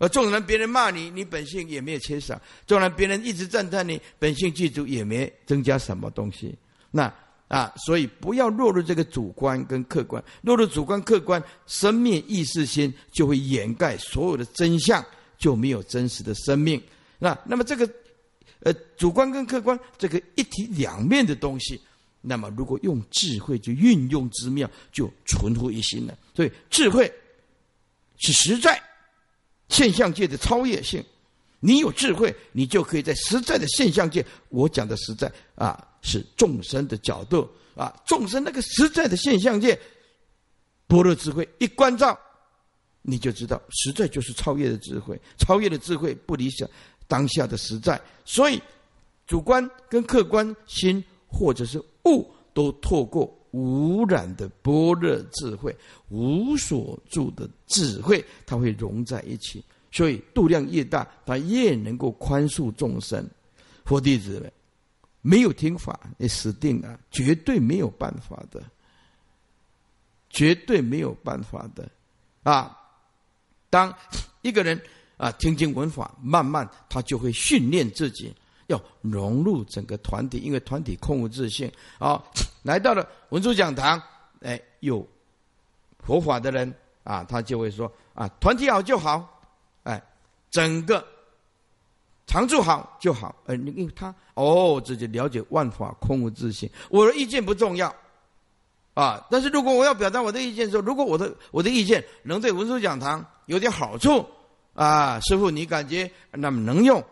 [0.00, 2.34] 而纵然别人骂你，你本性也没有缺少；
[2.66, 6.52] 纵然别人一直赞叹你，本性具足也没增加什么东西。
[6.90, 7.14] 那。
[7.50, 15.04] 啊，所以不要落入这个主观跟客观，落入主观客观，生命意识心就会掩盖所有的真相，
[15.36, 16.80] 就没有真实的生命。
[17.18, 17.90] 那那么这个，
[18.60, 21.80] 呃，主观跟客观这个一体两面的东西，
[22.20, 26.16] 那么如果用智慧去运用之妙，就存乎一心了。
[26.32, 27.12] 所以智慧
[28.18, 28.80] 是实在
[29.70, 31.02] 现象界的超越性。
[31.60, 35.86] 你有智慧，你就可以在实在的现象界，我讲的实在啊。
[36.02, 39.78] 是众生的角度啊，众生那个实在的现象界，
[40.86, 42.18] 般若智慧一关照，
[43.02, 46.66] 你就知道实在就是超越的智慧，超越的智慧不理想
[47.06, 48.58] 当下的实在，所以
[49.26, 55.76] 主观跟客观心或者是物，都透过无染的般若智慧，
[56.08, 63.28] 无所住的智慧，它会融在一起，所以度量越大，它越能够宽恕众生。
[63.84, 64.52] 佛弟子们。
[65.22, 68.62] 没有听法，你死定了，绝对没有办法的，
[70.30, 71.86] 绝对没有办法的，
[72.42, 72.74] 啊！
[73.68, 73.94] 当
[74.40, 74.80] 一个人
[75.18, 78.34] 啊听经闻法，慢慢他就会训练自己，
[78.70, 81.70] 要融入整个团体，因为团体空无自信。
[81.98, 82.22] 啊，
[82.64, 84.00] 来到了文殊讲堂，
[84.40, 85.06] 哎，有
[85.98, 86.72] 佛法的人
[87.04, 89.42] 啊，他就会说啊，团体好就好，
[89.82, 90.02] 哎，
[90.50, 91.04] 整个。
[92.26, 97.92] 常住好就好，呃，因为他哦，自己了解万法空无自信，我的意见不重要，
[98.94, 104.24] 啊，但是如果我要表达我的意见说，如果我的我的意见能对文殊讲堂有点好处，
[104.74, 107.04] 啊，师傅你感觉那么能用，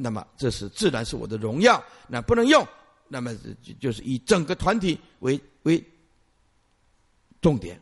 [0.00, 2.64] 那么这是自然是我的荣耀，那不能用，
[3.08, 5.84] 那么就就是以整个团体为为
[7.42, 7.80] 重点，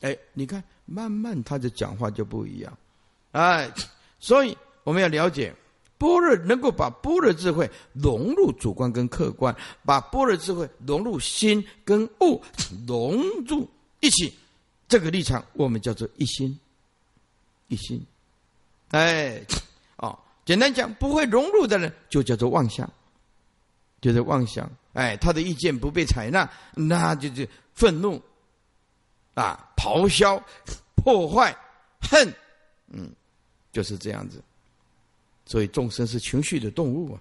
[0.00, 2.76] 哎，你看慢慢他的讲话就不一样，
[3.30, 3.72] 哎，
[4.18, 5.54] 所以我们要了解。
[5.96, 12.42] 般若能够把般若智慧融入主观跟客观，把般若智慧融入心跟物
[12.86, 13.68] 融入
[14.00, 14.32] 一起，
[14.88, 16.58] 这个立场我们叫做一心。
[17.66, 18.00] 一心
[18.90, 19.44] 哎，
[20.48, 22.90] 简单讲，不会融入的人就叫做妄想，
[24.00, 24.66] 就是妄想。
[24.94, 28.18] 哎，他的意见不被采纳，那就是愤怒
[29.34, 30.42] 啊，咆哮、
[30.94, 31.54] 破坏、
[32.00, 32.32] 恨，
[32.86, 33.12] 嗯，
[33.72, 34.42] 就是这样子。
[35.44, 37.20] 所以众生是情绪的动物啊。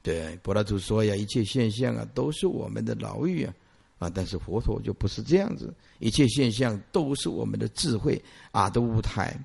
[0.00, 3.52] 对，柏拉图说呀，一切现象啊，都是我们的牢狱啊。
[3.98, 9.36] 啊，但是佛陀就不是这样子，一切现象都是我们的智慧啊的舞台，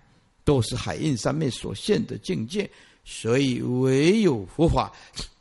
[0.43, 2.69] 都是海印上面所现的境界，
[3.03, 4.91] 所以唯有佛法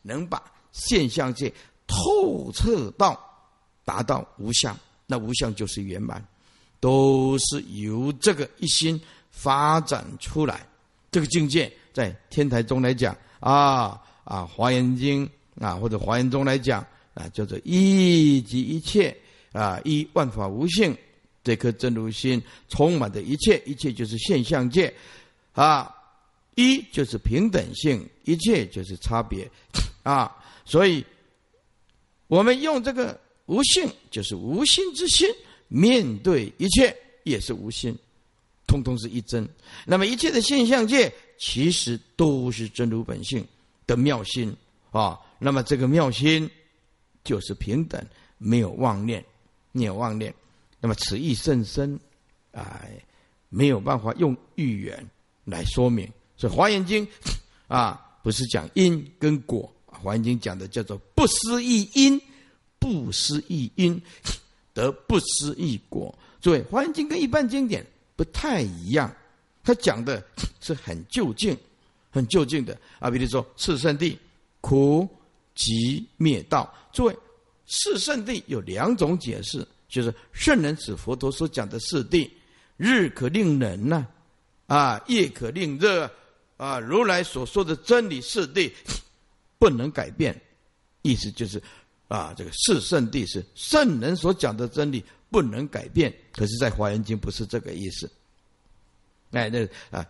[0.03, 0.43] 能把
[0.73, 1.53] 现象界
[1.87, 3.19] 透彻到
[3.85, 6.25] 达到无相，那无相就是圆满，
[6.81, 10.67] 都是由这个一心发展出来。
[11.11, 16.87] 这个境界在天台中来讲啊啊，华严经啊或者华严中来讲。
[17.13, 19.15] 啊，叫做一即一切
[19.51, 20.97] 啊，一万法无性，
[21.43, 24.95] 这颗真如心充满的一切，一切就是现象界
[25.53, 25.93] 啊，
[26.55, 29.51] 一就是平等性，一切就是差别
[30.03, 31.05] 啊，所以
[32.27, 35.29] 我们用这个无性，就是无心之心，
[35.69, 37.97] 面对一切也是无心，
[38.67, 39.49] 通通是一真。
[39.85, 43.47] 那么一切的现象界，其实都是真如本性
[43.87, 44.55] 的妙心
[44.91, 45.19] 啊。
[45.39, 46.51] 那么这个妙心。
[47.23, 48.03] 就是平等，
[48.39, 49.23] 没有妄念，
[49.73, 50.35] 没有妄念。
[50.81, 52.01] 那么此意甚深，
[52.53, 52.99] 哎，
[53.51, 55.07] 没有办法用语言
[55.45, 56.11] 来说明。
[56.41, 57.07] 所以《华严经》
[57.69, 62.19] 啊，不是讲因跟果，《华严经》讲的叫做不思议因，
[62.79, 64.01] 不思议因
[64.73, 66.19] 得不思议果。
[66.41, 69.15] 诸位《华严经》跟一般经典不太一样，
[69.63, 70.25] 它讲的
[70.61, 71.55] 是很就近、
[72.11, 73.11] 很就近的啊。
[73.11, 74.19] 比如说，四圣地
[74.63, 75.07] 苦。
[75.57, 76.73] 集灭道。
[76.91, 77.17] 诸位，
[77.67, 82.31] 四圣地有两种解释，就是圣人指佛陀所讲的四地，
[82.79, 84.07] 日可令人呐，
[84.69, 86.11] 啊，夜可令热，
[86.61, 88.71] 啊，如来所说的真理是地
[89.59, 90.39] 不能改变，
[91.01, 91.63] 意思就是
[92.07, 96.15] 啊，这个是圣地是圣人所讲的真理不能改变。
[96.33, 98.11] 可是，在华严经不是这个意思。
[99.31, 100.07] 哎，那啊，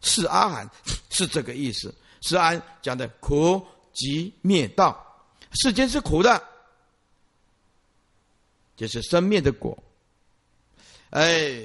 [0.00, 0.68] 是阿含
[1.10, 3.64] 是这个意思，是安讲的苦。
[3.92, 6.42] 即灭道，世间是苦的，
[8.74, 9.80] 就是生灭的果。
[11.10, 11.64] 哎，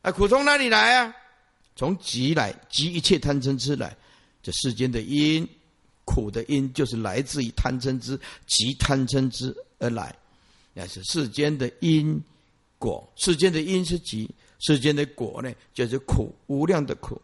[0.00, 1.14] 啊，苦从哪里来啊？
[1.74, 3.96] 从极来，极一切贪嗔痴来。
[4.42, 5.48] 这世间的因，
[6.04, 10.14] 苦的因，就是来自于贪嗔痴，极贪嗔痴而来。
[10.74, 12.20] 那是世间的因
[12.78, 14.28] 果，世间的因是极，
[14.60, 17.20] 世间的果呢，就是苦，无量的苦。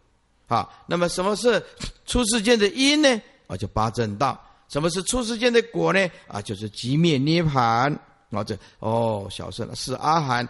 [0.46, 1.62] 好，那么什么是
[2.06, 3.22] 出世间的因呢？
[3.46, 4.40] 啊，就八正道。
[4.68, 6.08] 什么是出世间的果呢？
[6.26, 7.92] 啊，就是极灭涅盘。
[8.30, 10.46] 啊，这哦，小圣是阿含，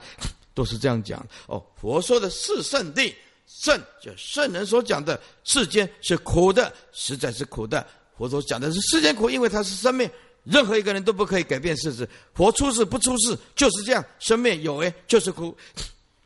[0.52, 1.24] 都是这样讲。
[1.46, 3.14] 哦，佛说的是圣地，
[3.48, 7.84] 圣就圣人所讲的世间是苦的，实在是苦的。
[8.16, 10.08] 佛所讲的是世间苦，因为它是生命，
[10.44, 12.08] 任何一个人都不可以改变事实。
[12.34, 15.56] 佛出世不出世就是这样，生命有为就是苦。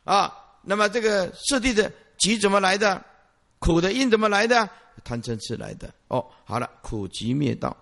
[0.03, 0.31] 啊，
[0.61, 3.03] 那么这个世地的集怎么来的？
[3.59, 4.69] 苦的因怎么来的？
[5.03, 7.75] 贪嗔痴来的哦，好了，苦集灭道，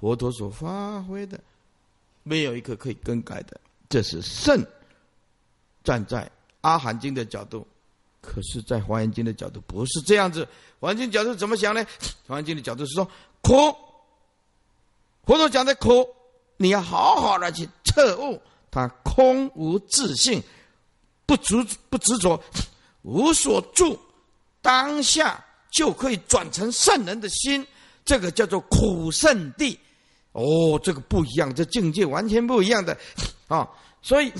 [0.00, 1.38] 佛陀所发挥的，
[2.22, 3.60] 没有一个可以更改的。
[3.88, 4.64] 这是圣
[5.82, 7.66] 站在阿含经的角度，
[8.26, 10.46] 可是，在华严经的角度不是这样子。
[10.80, 11.86] 华严经角度怎么想呢？
[12.26, 13.08] 华严经的角度是说，
[13.40, 13.52] 苦，
[15.24, 16.06] 佛陀讲的苦，
[16.56, 20.42] 你要好好的去彻悟，它空无自性，
[21.24, 21.54] 不执
[21.88, 22.42] 不执着，
[23.02, 23.98] 无所住，
[24.60, 25.42] 当下。
[25.68, 27.66] 就可以转成圣人的心，
[28.02, 29.78] 这个叫做苦圣地。
[30.32, 32.96] 哦，这个不一样，这境界完全不一样的
[33.46, 33.68] 啊。
[34.00, 34.32] 所以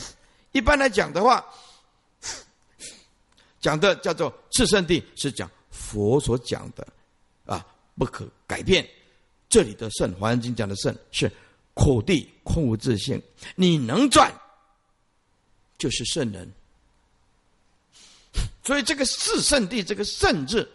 [0.53, 1.44] 一般来讲的话，
[3.66, 6.87] 讲的叫做次圣地，是讲佛所讲的
[7.46, 7.66] 啊，
[7.98, 8.88] 不可改变。
[9.48, 11.29] 这里的圣，《华严经》讲的圣是
[11.74, 13.20] 苦地，空无自性。
[13.57, 14.33] 你能转，
[15.79, 16.48] 就是圣人。
[18.62, 20.70] 所以这个四圣地，这个圣字。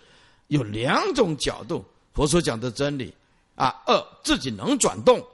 [0.48, 3.14] 有两种角度，佛所讲的真理
[3.56, 5.26] 啊，二自己能转动，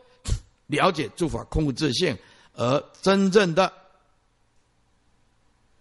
[0.68, 2.16] 了解诸法空无自性，
[2.54, 3.74] 而真正的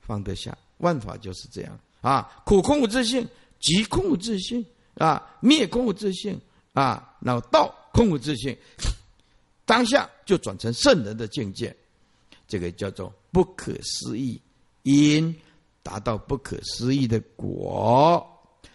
[0.01, 3.27] 放得下万法就是这样啊，苦空无自性，
[3.61, 4.64] 即空无自性
[4.95, 6.41] 啊，灭空无自性
[6.72, 8.57] 啊，然后道空无自性，
[9.64, 11.74] 当下就转成圣人的境界，
[12.47, 14.41] 这个叫做不可思议
[14.83, 15.35] 因，
[15.83, 18.24] 达到不可思议的果。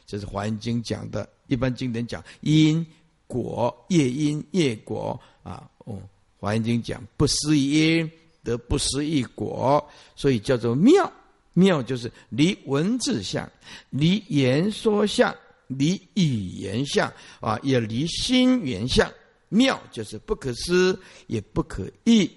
[0.05, 2.85] 这是《华严经》讲的，一般经典讲因
[3.27, 5.69] 果业因业果啊。
[5.85, 5.95] 哦，
[6.37, 8.11] 《华严经》讲不思议因
[8.43, 11.09] 得不思议果，所以叫做妙
[11.53, 13.49] 妙就是离文字相，
[13.89, 15.35] 离言说相，
[15.67, 19.11] 离语言相啊，也离心缘相。
[19.49, 20.97] 妙就是不可思，
[21.27, 22.31] 也不可意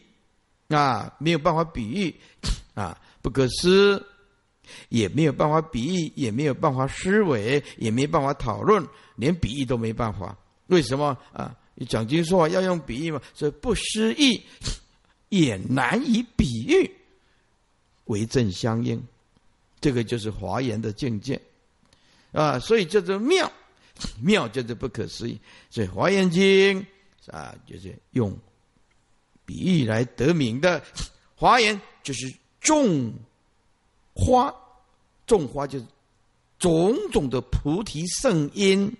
[0.67, 2.12] 啊，没有办法比喻
[2.75, 4.05] 啊，不可思，
[4.89, 8.85] 也没有办法比喻，也没有办法思维，也没办法讨论，
[9.15, 10.37] 连比喻都没办法。
[10.67, 11.55] 为什么啊？
[11.89, 14.43] 讲经说话要用比喻嘛，所以不思议，
[15.29, 16.91] 也难以比喻。
[18.07, 19.03] 为正相应，
[19.81, 21.41] 这个就是华严的境界
[22.33, 23.51] 啊，所以叫做妙，
[24.23, 25.39] 妙叫做不可思议。
[25.71, 26.85] 所以华严经
[27.29, 28.37] 啊，就是用
[29.47, 30.83] 比喻来得名的。
[31.35, 33.13] 华严就是种
[34.15, 34.55] 花，
[35.27, 35.85] 种花就是
[36.59, 38.91] 种种的菩提圣因，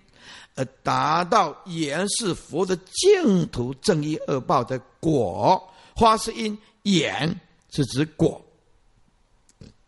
[0.55, 5.71] 而达到言是佛的净土正义恶报的果。
[5.95, 7.39] 花是因，眼
[7.69, 8.43] 是指果。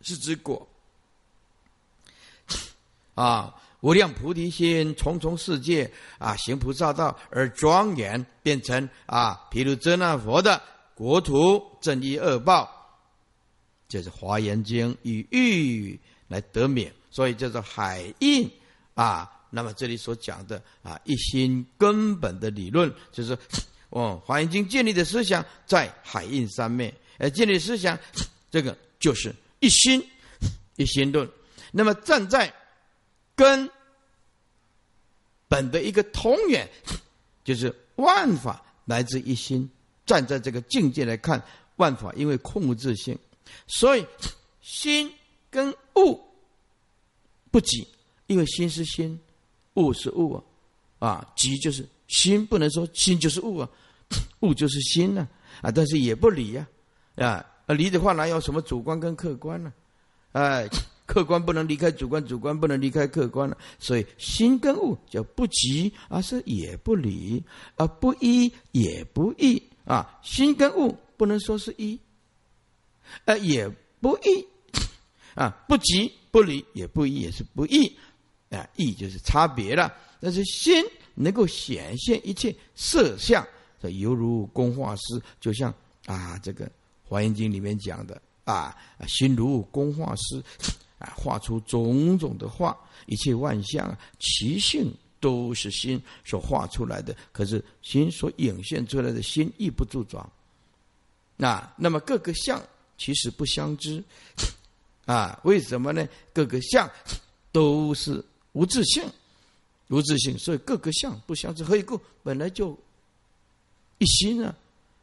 [0.08, 0.68] 是之果
[3.16, 3.54] 啊！
[3.82, 10.60] 无量菩提心，重重世界啊，行菩萨道而庄严，变成啊，毗卢遮那佛的
[10.96, 12.68] 国土正义恶报，
[13.88, 18.50] 就是《华严经》以喻来得免，所以叫做海印
[18.96, 19.32] 啊。
[19.50, 23.38] 那么这里所讲的啊，一心根本的理论，就是
[23.92, 27.98] 哦，《华严经》建立的思想在海印上面，而建立思想，
[28.50, 29.34] 这个就是。
[29.60, 30.04] 一心
[30.76, 31.30] 一心论，
[31.72, 32.54] 那么站在
[33.36, 33.70] 根
[35.48, 36.70] 本的一个同源，
[37.44, 39.70] 就是万法来自一心。
[40.06, 41.44] 站在这个境界来看，
[41.76, 43.18] 万法因为空无自性，
[43.68, 44.08] 所以
[44.62, 45.14] 心
[45.50, 46.24] 跟物
[47.52, 47.86] 不急，
[48.28, 49.20] 因为心是心，
[49.74, 50.42] 物是物
[51.00, 53.70] 啊，啊，急就是心不能说心就是物啊，
[54.40, 55.28] 物就是心呢
[55.62, 56.66] 啊，但是也不离呀。
[57.16, 59.72] 啊，啊离的话哪有什么主观跟客观呢？
[60.32, 60.68] 哎，
[61.06, 63.58] 客观不能离开主观，主观不能离开客观了。
[63.80, 67.44] 所以心跟物叫不即，而是也不离，
[67.76, 70.20] 而不一也不异啊。
[70.22, 72.00] 心跟物不能说是一，
[73.26, 73.68] 呃，也
[74.00, 74.46] 不异
[75.34, 77.98] 啊，不即不离也不异也是不异
[78.50, 79.94] 啊，异就是差别了。
[80.20, 83.46] 但是心能够显现一切色相，
[83.82, 85.74] 这犹如工画师，就像
[86.06, 86.70] 啊这个。
[87.08, 88.76] 华严经里面讲的啊，
[89.08, 90.44] 心如工画师，
[91.00, 97.16] 啊，画出种种的画，一切万象，其性都是心所画出来的。
[97.32, 100.30] 可是心所影现出来的心亦不住状。
[101.36, 102.62] 那那么各个相
[102.98, 104.04] 其实不相知，
[105.06, 106.08] 啊，为什么呢？
[106.34, 106.90] 各个相
[107.52, 109.04] 都是无自性，
[109.90, 111.64] 无自性，所以各个相不相知。
[111.64, 112.00] 何以故？
[112.24, 112.78] 本来就
[114.00, 114.54] 一心啊。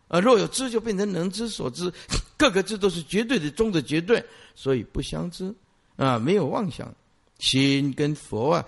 [0.08, 1.92] 啊，若有知，就变成能知所知，
[2.36, 4.24] 各个知都是绝对的中的绝对，
[4.54, 5.54] 所以不相知
[5.96, 6.94] 啊，没有妄想。
[7.40, 8.64] 心跟佛啊，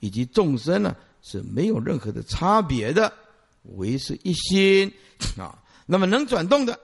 [0.00, 3.10] 以及众生呢，是没有任何的差别的，
[3.76, 4.92] 唯是一心
[5.38, 5.56] 啊。
[5.86, 6.78] 那么能转动的，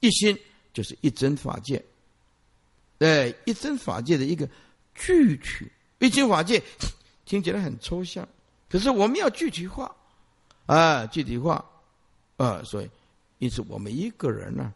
[0.00, 0.36] 一心
[0.72, 1.82] 就是一真法界，
[2.98, 4.46] 对，一真法界的一个
[4.94, 5.70] 具体。
[6.00, 6.60] 一真法界
[7.24, 8.28] 听起来很抽象，
[8.68, 9.94] 可是我们要具体化
[10.66, 11.64] 啊，具体化
[12.36, 12.90] 啊，所以。
[13.42, 14.72] 因此，我们一个人呢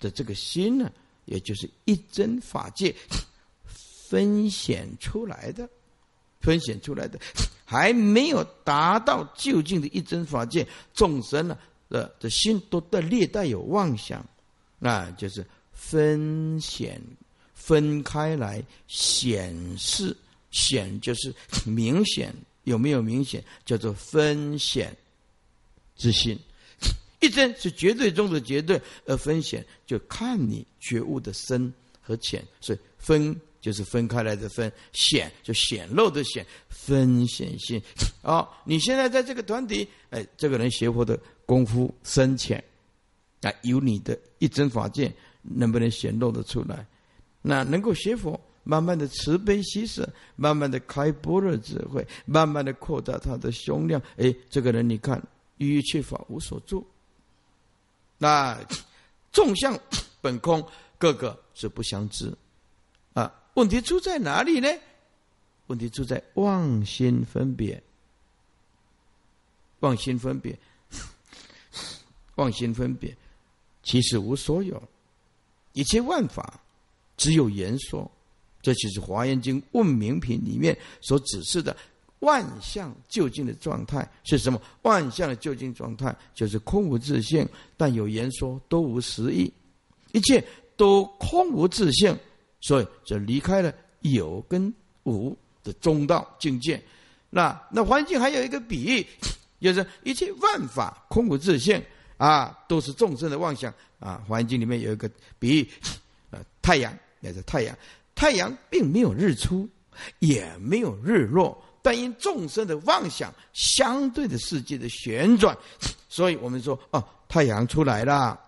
[0.00, 0.90] 的这个心呢，
[1.26, 2.92] 也就是一真法界
[3.64, 5.70] 分显出来的，
[6.40, 7.16] 分显出来的，
[7.64, 10.66] 还没有达到究竟的一真法界。
[10.92, 11.56] 众生呢
[11.88, 14.26] 的的心都带略带有妄想，
[14.80, 17.00] 那就是分显
[17.54, 20.16] 分开来显示，
[20.50, 21.32] 显就是
[21.64, 23.44] 明显，有没有明显？
[23.64, 24.92] 叫做分显
[25.94, 26.36] 之心。
[27.20, 37.82] 一真是绝对中的绝对，而分显就看你觉悟的深和浅，所以分就是分开来的分，显就显露的显，分显性。
[38.22, 42.62] 哦，你现在在这个团体，哎，这个人学佛的功夫深浅，
[43.42, 45.12] 啊，有你的一真法界
[45.42, 46.86] 能不能显露的出来？
[47.42, 54.00] 那能够学佛，慢慢的慈悲喜舍，慢慢的开般若智慧，慢慢的扩大他的胸量。
[54.18, 55.20] 哎，这个人你看，
[55.56, 56.86] 一切法无所住。
[58.18, 58.58] 那
[59.32, 59.78] 众相
[60.20, 60.66] 本空，
[60.98, 62.36] 个个是不相知
[63.14, 63.32] 啊。
[63.54, 64.68] 问题出在哪里呢？
[65.68, 67.82] 问题出在妄心分别。
[69.80, 70.58] 妄心分别，
[72.34, 73.16] 妄心分别，
[73.84, 74.82] 其实无所有，
[75.72, 76.60] 一切万法
[77.16, 78.10] 只有言说。
[78.60, 81.76] 这就是《华严经·问明品》里面所指示的。
[82.20, 84.60] 万象究竟的状态是什么？
[84.82, 89.52] 万象的究竟状态就是空无自性，但有言说都无实义，
[90.12, 90.42] 一切
[90.76, 92.16] 都空无自性，
[92.60, 94.72] 所以就离开了有跟
[95.04, 96.82] 无的中道境界。
[97.30, 99.06] 那那环境还有一个比喻，
[99.60, 101.80] 就是一切万法空无自性
[102.16, 104.24] 啊，都是众生的妄想啊。
[104.26, 105.08] 环境里面有一个
[105.38, 105.68] 比喻，
[106.30, 107.78] 呃，太阳也是太阳，
[108.14, 109.68] 太阳并没有日出，
[110.18, 111.56] 也没有日落。
[111.82, 115.56] 但因众生的妄想，相对的世界的旋转，
[116.08, 118.38] 所以我们说哦，太阳出来了，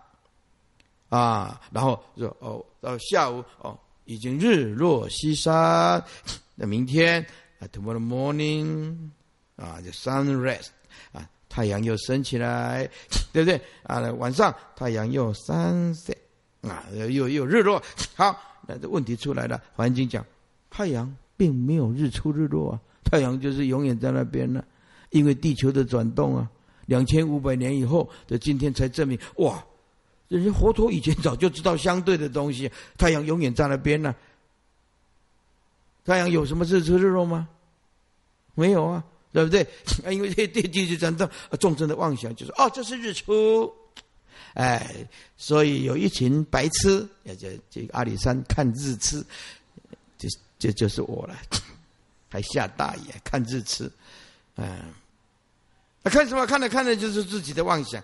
[1.09, 6.03] 啊，然后说哦，到下午哦，已经日落西山，
[6.55, 7.25] 那明天
[7.59, 8.95] 啊，tomorrow morning，
[9.55, 10.67] 啊，就 sunrise，
[11.11, 12.89] 啊，太阳又升起来，
[13.31, 13.59] 对不对？
[13.83, 16.17] 啊，晚上太阳又 sunset，
[16.61, 17.81] 啊，又又日落。
[18.15, 18.35] 好，
[18.67, 20.25] 那这问题出来了，环境讲，
[20.69, 22.79] 太阳并没有日出日落啊。
[23.11, 24.63] 太阳就是永远在那边了，
[25.09, 26.49] 因为地球的转动啊，
[26.85, 29.61] 两千五百年以后的今天才证明，哇，
[30.29, 34.15] 人家佛陀以前早就知道相对的东西，太阳永远在那边呢。
[36.05, 37.49] 太阳有什么日出日落吗？
[38.55, 39.03] 没有啊，
[39.33, 39.67] 对不对？
[40.09, 43.69] 因为这地地球转动，众生的妄想就是哦，这是日出，
[44.53, 45.05] 哎，
[45.35, 49.21] 所以有一群白痴，也就这阿里山看日出，
[50.17, 51.35] 这这就是我了。
[52.31, 53.91] 还下大雨，看日出，
[54.55, 54.93] 嗯，
[56.01, 56.47] 那看什么？
[56.47, 58.01] 看着看着就是自己的妄想，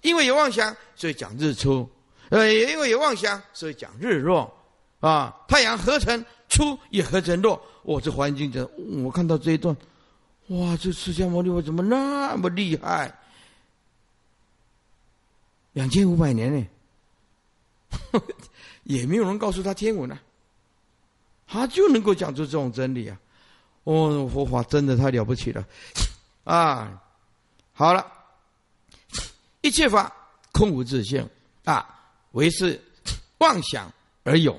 [0.00, 1.86] 因为有妄想，所以讲日出；
[2.30, 4.52] 呃，也因为有妄想，所以讲日落。
[5.00, 7.62] 啊，太阳合成出，也合成落。
[7.82, 8.66] 我这环境的，
[9.04, 9.76] 我看到这一段，
[10.48, 13.14] 哇，这释迦牟尼佛怎么那么厉害？
[15.74, 16.66] 两千五百年呢，
[18.84, 20.18] 也没有人告诉他天文啊，
[21.46, 23.20] 他就能够讲出这种真理啊。
[23.86, 25.64] 哦，佛法真的太了不起了，
[26.42, 27.00] 啊，
[27.72, 28.04] 好了，
[29.60, 30.12] 一切法
[30.52, 31.24] 空无自性。
[31.62, 31.84] 啊，
[32.32, 32.80] 唯是
[33.38, 34.56] 妄想而有，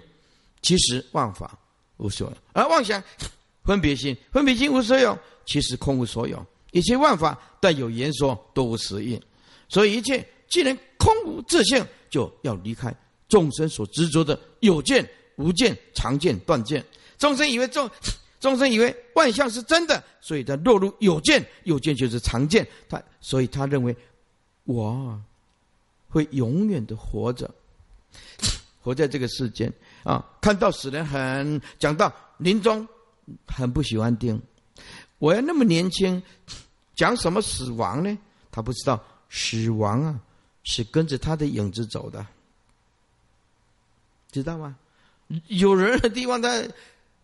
[0.62, 1.58] 其实万法
[1.96, 3.02] 无所有，而妄想
[3.64, 9.22] 分别心，分别心无所有，其实空无所有，一切万法但有言说，都无实应，
[9.70, 12.94] 所以一切既然空无自性，就要离开
[13.30, 16.86] 众生所执着的有见、无见、常见、断见，
[17.18, 17.90] 众生以为众。
[18.40, 22.68] 众生以为万象是真的，所以他落入有见，有见就是常见。
[22.88, 23.96] 他所以他认为
[24.66, 25.20] 我
[26.08, 27.50] 会永远的活着，
[28.80, 29.74] 活在这个世间
[30.04, 30.24] 啊！
[30.40, 32.88] 看到死人很讲到临终，
[33.48, 34.40] 很不喜欢听。
[35.18, 36.22] 我要那么年轻，
[36.96, 38.16] 讲什么死亡呢？
[38.52, 40.20] 他不知道死亡啊，
[40.64, 42.24] 是跟着他的影子走的，
[44.32, 44.78] 知道吗？
[45.48, 46.64] 有人的地方他。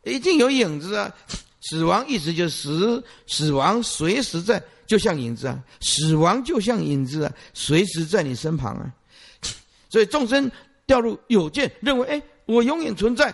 [0.04, 1.14] 一定有影子啊！
[1.62, 5.58] 死亡一直就死，死亡随时在，就像影子啊！
[5.80, 8.94] 死亡就像影子啊，随时在你身旁啊！
[9.90, 10.52] 所以众生
[10.86, 13.34] 掉入有见，认为哎，我永远存在，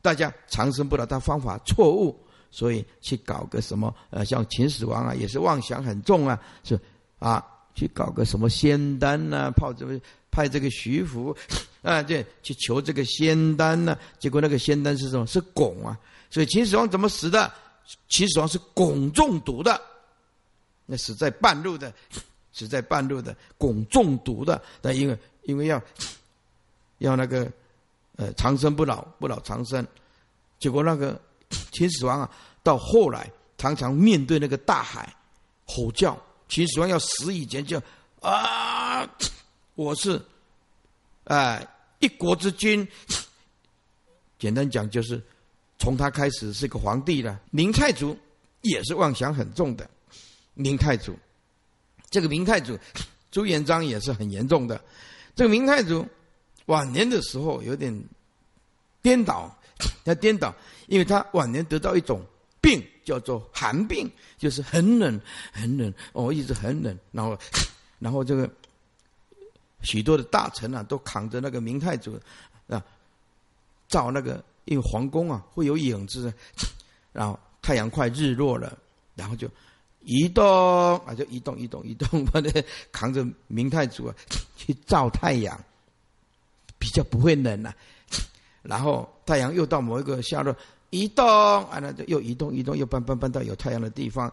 [0.00, 2.18] 大家长生不老，但方法错误，
[2.50, 6.78] 所以去搞个什么呃，像秦始皇啊，也是妄想很重啊，是
[7.18, 10.00] 啊，去搞个什么仙丹呐，泡这个。
[10.34, 11.36] 派这个徐福
[11.82, 13.98] 啊，这去求这个仙丹呢？
[14.18, 15.26] 结果那个仙丹是什么？
[15.26, 15.98] 是汞啊！
[16.30, 17.52] 所以秦始皇怎么死的？
[18.08, 19.80] 秦始皇是汞中毒的，
[20.86, 21.92] 那死在半路的，
[22.52, 24.62] 死在半路的汞中毒的。
[24.80, 25.82] 但因为因为要
[26.98, 27.50] 要那个
[28.16, 29.84] 呃长生不老，不老长生，
[30.60, 31.20] 结果那个
[31.72, 32.30] 秦始皇啊，
[32.62, 33.28] 到后来
[33.58, 35.12] 常常面对那个大海
[35.66, 36.16] 吼叫。
[36.48, 37.82] 秦始皇要死以前就
[38.20, 39.08] 啊。
[39.74, 40.20] 我是，
[41.24, 41.66] 哎，
[42.00, 42.86] 一国之君。
[44.38, 45.22] 简单讲，就是
[45.78, 47.40] 从他开始是个皇帝了。
[47.52, 48.18] 明太祖
[48.62, 49.88] 也是妄想很重的。
[50.54, 51.16] 明太祖，
[52.10, 52.76] 这个明太祖
[53.30, 54.82] 朱元璋也是很严重的。
[55.36, 56.04] 这个明太祖
[56.66, 57.96] 晚年的时候有点
[59.00, 59.56] 颠倒，
[60.04, 60.52] 他颠倒，
[60.88, 62.20] 因为他晚年得到一种
[62.60, 65.20] 病，叫做寒病，就是很冷，
[65.52, 67.38] 很冷，哦，一直很冷，然后，
[68.00, 68.50] 然后这个。
[69.82, 72.18] 许多的大臣啊，都扛着那个明太祖
[72.68, 72.82] 啊，
[73.88, 76.32] 照那个，因为皇宫啊会有影子，
[77.12, 78.76] 然后太阳快日落了，
[79.14, 79.48] 然后就
[80.04, 80.44] 移动
[81.04, 82.50] 啊，就移动移动移动， 把那
[82.90, 84.14] 扛着明太祖啊
[84.56, 85.58] 去照太阳，
[86.78, 87.74] 比较不会冷啊。
[88.62, 90.56] 然后太阳又到某一个下落，
[90.90, 94.32] 移动啊，那就又移动移动，又搬搬搬到有太阳的地方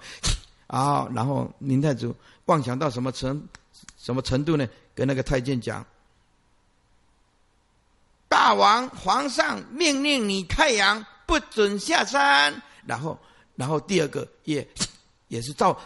[0.68, 1.08] 啊。
[1.14, 3.44] 然后明太祖妄想到什么程
[3.98, 4.68] 什么程度呢？
[4.96, 5.86] 跟那个太监讲，
[8.28, 12.62] 大王皇上命令你太阳不准下山。
[12.86, 13.20] 然后，
[13.56, 14.68] 然后第二个也
[15.28, 15.80] 也是照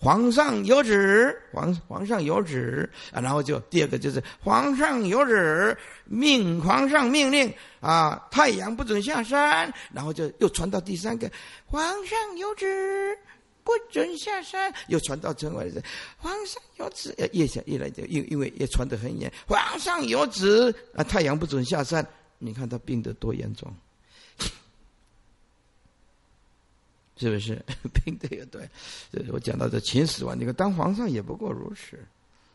[0.00, 11.30] 皇上有旨，皇皇上有旨啊，然后就第二个就是皇上有旨，命皇上命令啊，太阳不准下山，然后就又传到第三个，
[11.66, 13.16] 皇上有旨，
[13.68, 15.84] 不准下山，又传到城外的，
[16.16, 22.06] 皇上有旨，越想越来就因因为也传得很严，皇上有旨啊，太阳不准下山，
[22.38, 23.70] 你看他病得多严重。
[27.18, 27.62] 是不是
[27.92, 28.66] 病的也对？
[29.30, 31.98] 我讲到这秦始皇，你看当皇上也不过如此，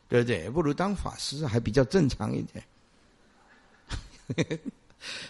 [0.10, 0.50] 对不对？
[0.50, 2.66] 不如当法师还比较正常一点，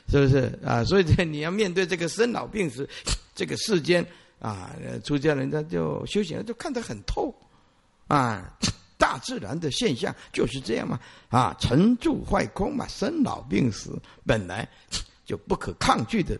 [0.07, 0.81] 是不是啊？
[0.85, 2.87] 所以你要面对这个生老病死
[3.35, 4.07] 这个世间
[4.43, 4.69] 啊，
[5.05, 7.33] 出家人家就修行就看得很透
[8.07, 8.53] 啊，
[8.99, 14.67] 大自然的现象就是这样嘛啊，成住坏空嘛，生老病死本来
[15.25, 16.37] 就不可抗拒的